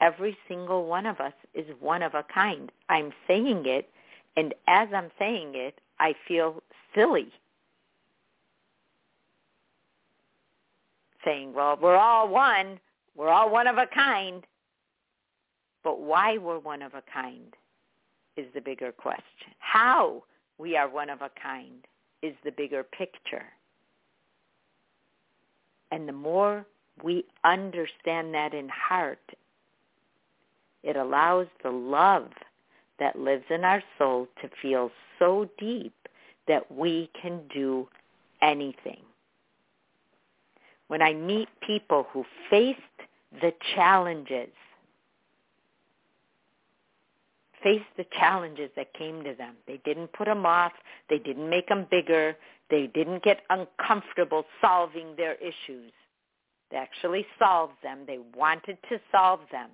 Every 0.00 0.38
single 0.46 0.86
one 0.86 1.06
of 1.06 1.18
us 1.18 1.32
is 1.54 1.66
one 1.80 2.04
of 2.04 2.14
a 2.14 2.24
kind. 2.32 2.70
I'm 2.88 3.12
saying 3.26 3.64
it, 3.66 3.90
and 4.36 4.54
as 4.68 4.86
I'm 4.94 5.10
saying 5.18 5.54
it, 5.56 5.80
I 5.98 6.14
feel 6.28 6.62
silly. 6.94 7.32
Saying, 11.24 11.52
well, 11.52 11.76
we're 11.82 11.96
all 11.96 12.28
one. 12.28 12.78
We're 13.16 13.30
all 13.30 13.50
one 13.50 13.66
of 13.66 13.78
a 13.78 13.88
kind. 13.92 14.46
But 15.82 15.98
why 15.98 16.38
we're 16.38 16.60
one 16.60 16.82
of 16.82 16.94
a 16.94 17.02
kind 17.12 17.56
is 18.36 18.46
the 18.54 18.60
bigger 18.60 18.92
question. 18.92 19.52
How 19.58 20.22
we 20.58 20.76
are 20.76 20.88
one 20.88 21.10
of 21.10 21.20
a 21.22 21.30
kind 21.42 21.86
is 22.22 22.34
the 22.44 22.52
bigger 22.52 22.82
picture. 22.82 23.44
And 25.90 26.08
the 26.08 26.12
more 26.12 26.66
we 27.02 27.24
understand 27.44 28.34
that 28.34 28.54
in 28.54 28.68
heart, 28.68 29.20
it 30.82 30.96
allows 30.96 31.46
the 31.62 31.70
love 31.70 32.30
that 32.98 33.18
lives 33.18 33.44
in 33.50 33.64
our 33.64 33.82
soul 33.98 34.28
to 34.40 34.48
feel 34.60 34.90
so 35.18 35.48
deep 35.58 35.94
that 36.48 36.70
we 36.70 37.10
can 37.20 37.40
do 37.52 37.88
anything. 38.40 39.00
When 40.88 41.02
I 41.02 41.14
meet 41.14 41.48
people 41.66 42.06
who 42.12 42.24
faced 42.50 42.80
the 43.40 43.52
challenges 43.74 44.50
faced 47.62 47.84
the 47.96 48.06
challenges 48.18 48.70
that 48.76 48.94
came 48.94 49.22
to 49.24 49.34
them. 49.34 49.54
They 49.66 49.80
didn't 49.84 50.12
put 50.12 50.26
them 50.26 50.46
off. 50.46 50.72
They 51.08 51.18
didn't 51.18 51.48
make 51.48 51.68
them 51.68 51.86
bigger. 51.90 52.36
They 52.70 52.86
didn't 52.86 53.22
get 53.22 53.40
uncomfortable 53.50 54.44
solving 54.60 55.14
their 55.16 55.34
issues. 55.34 55.92
They 56.70 56.76
actually 56.78 57.26
solved 57.38 57.74
them. 57.82 58.00
They 58.06 58.18
wanted 58.34 58.78
to 58.88 58.98
solve 59.10 59.40
them. 59.50 59.70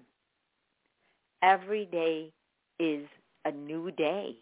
Every 1.43 1.87
day 1.87 2.33
is 2.81 3.07
a 3.45 3.53
new 3.53 3.91
day. 3.93 4.37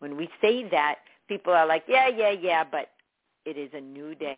When 0.00 0.16
we 0.16 0.28
say 0.40 0.68
that, 0.70 0.96
people 1.28 1.52
are 1.52 1.66
like, 1.66 1.84
yeah, 1.88 2.08
yeah, 2.08 2.30
yeah, 2.30 2.64
but 2.70 2.90
it 3.46 3.56
is 3.56 3.70
a 3.72 3.80
new 3.80 4.14
day. 4.14 4.36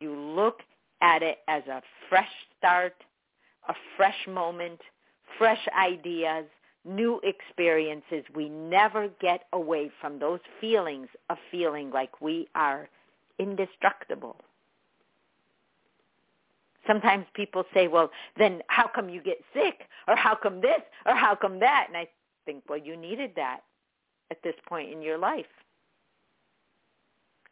You 0.00 0.14
look 0.16 0.60
at 1.02 1.22
it 1.22 1.38
as 1.48 1.62
a 1.66 1.82
fresh 2.08 2.30
start, 2.56 2.94
a 3.68 3.74
fresh 3.96 4.26
moment, 4.26 4.80
fresh 5.38 5.60
ideas, 5.78 6.46
new 6.84 7.20
experiences. 7.22 8.24
We 8.34 8.48
never 8.48 9.08
get 9.20 9.44
away 9.52 9.90
from 10.00 10.18
those 10.18 10.40
feelings 10.60 11.08
of 11.28 11.38
feeling 11.50 11.90
like 11.90 12.20
we 12.20 12.48
are 12.54 12.88
indestructible. 13.38 14.36
Sometimes 16.86 17.26
people 17.34 17.64
say, 17.74 17.88
well, 17.88 18.10
then 18.38 18.62
how 18.68 18.88
come 18.92 19.08
you 19.08 19.22
get 19.22 19.38
sick? 19.52 19.82
Or 20.08 20.16
how 20.16 20.34
come 20.34 20.60
this? 20.60 20.80
Or 21.06 21.14
how 21.14 21.34
come 21.34 21.60
that? 21.60 21.86
And 21.88 21.96
I 21.96 22.08
think, 22.46 22.64
well, 22.68 22.78
you 22.78 22.96
needed 22.96 23.32
that 23.36 23.60
at 24.30 24.42
this 24.42 24.54
point 24.66 24.90
in 24.90 25.02
your 25.02 25.18
life. 25.18 25.44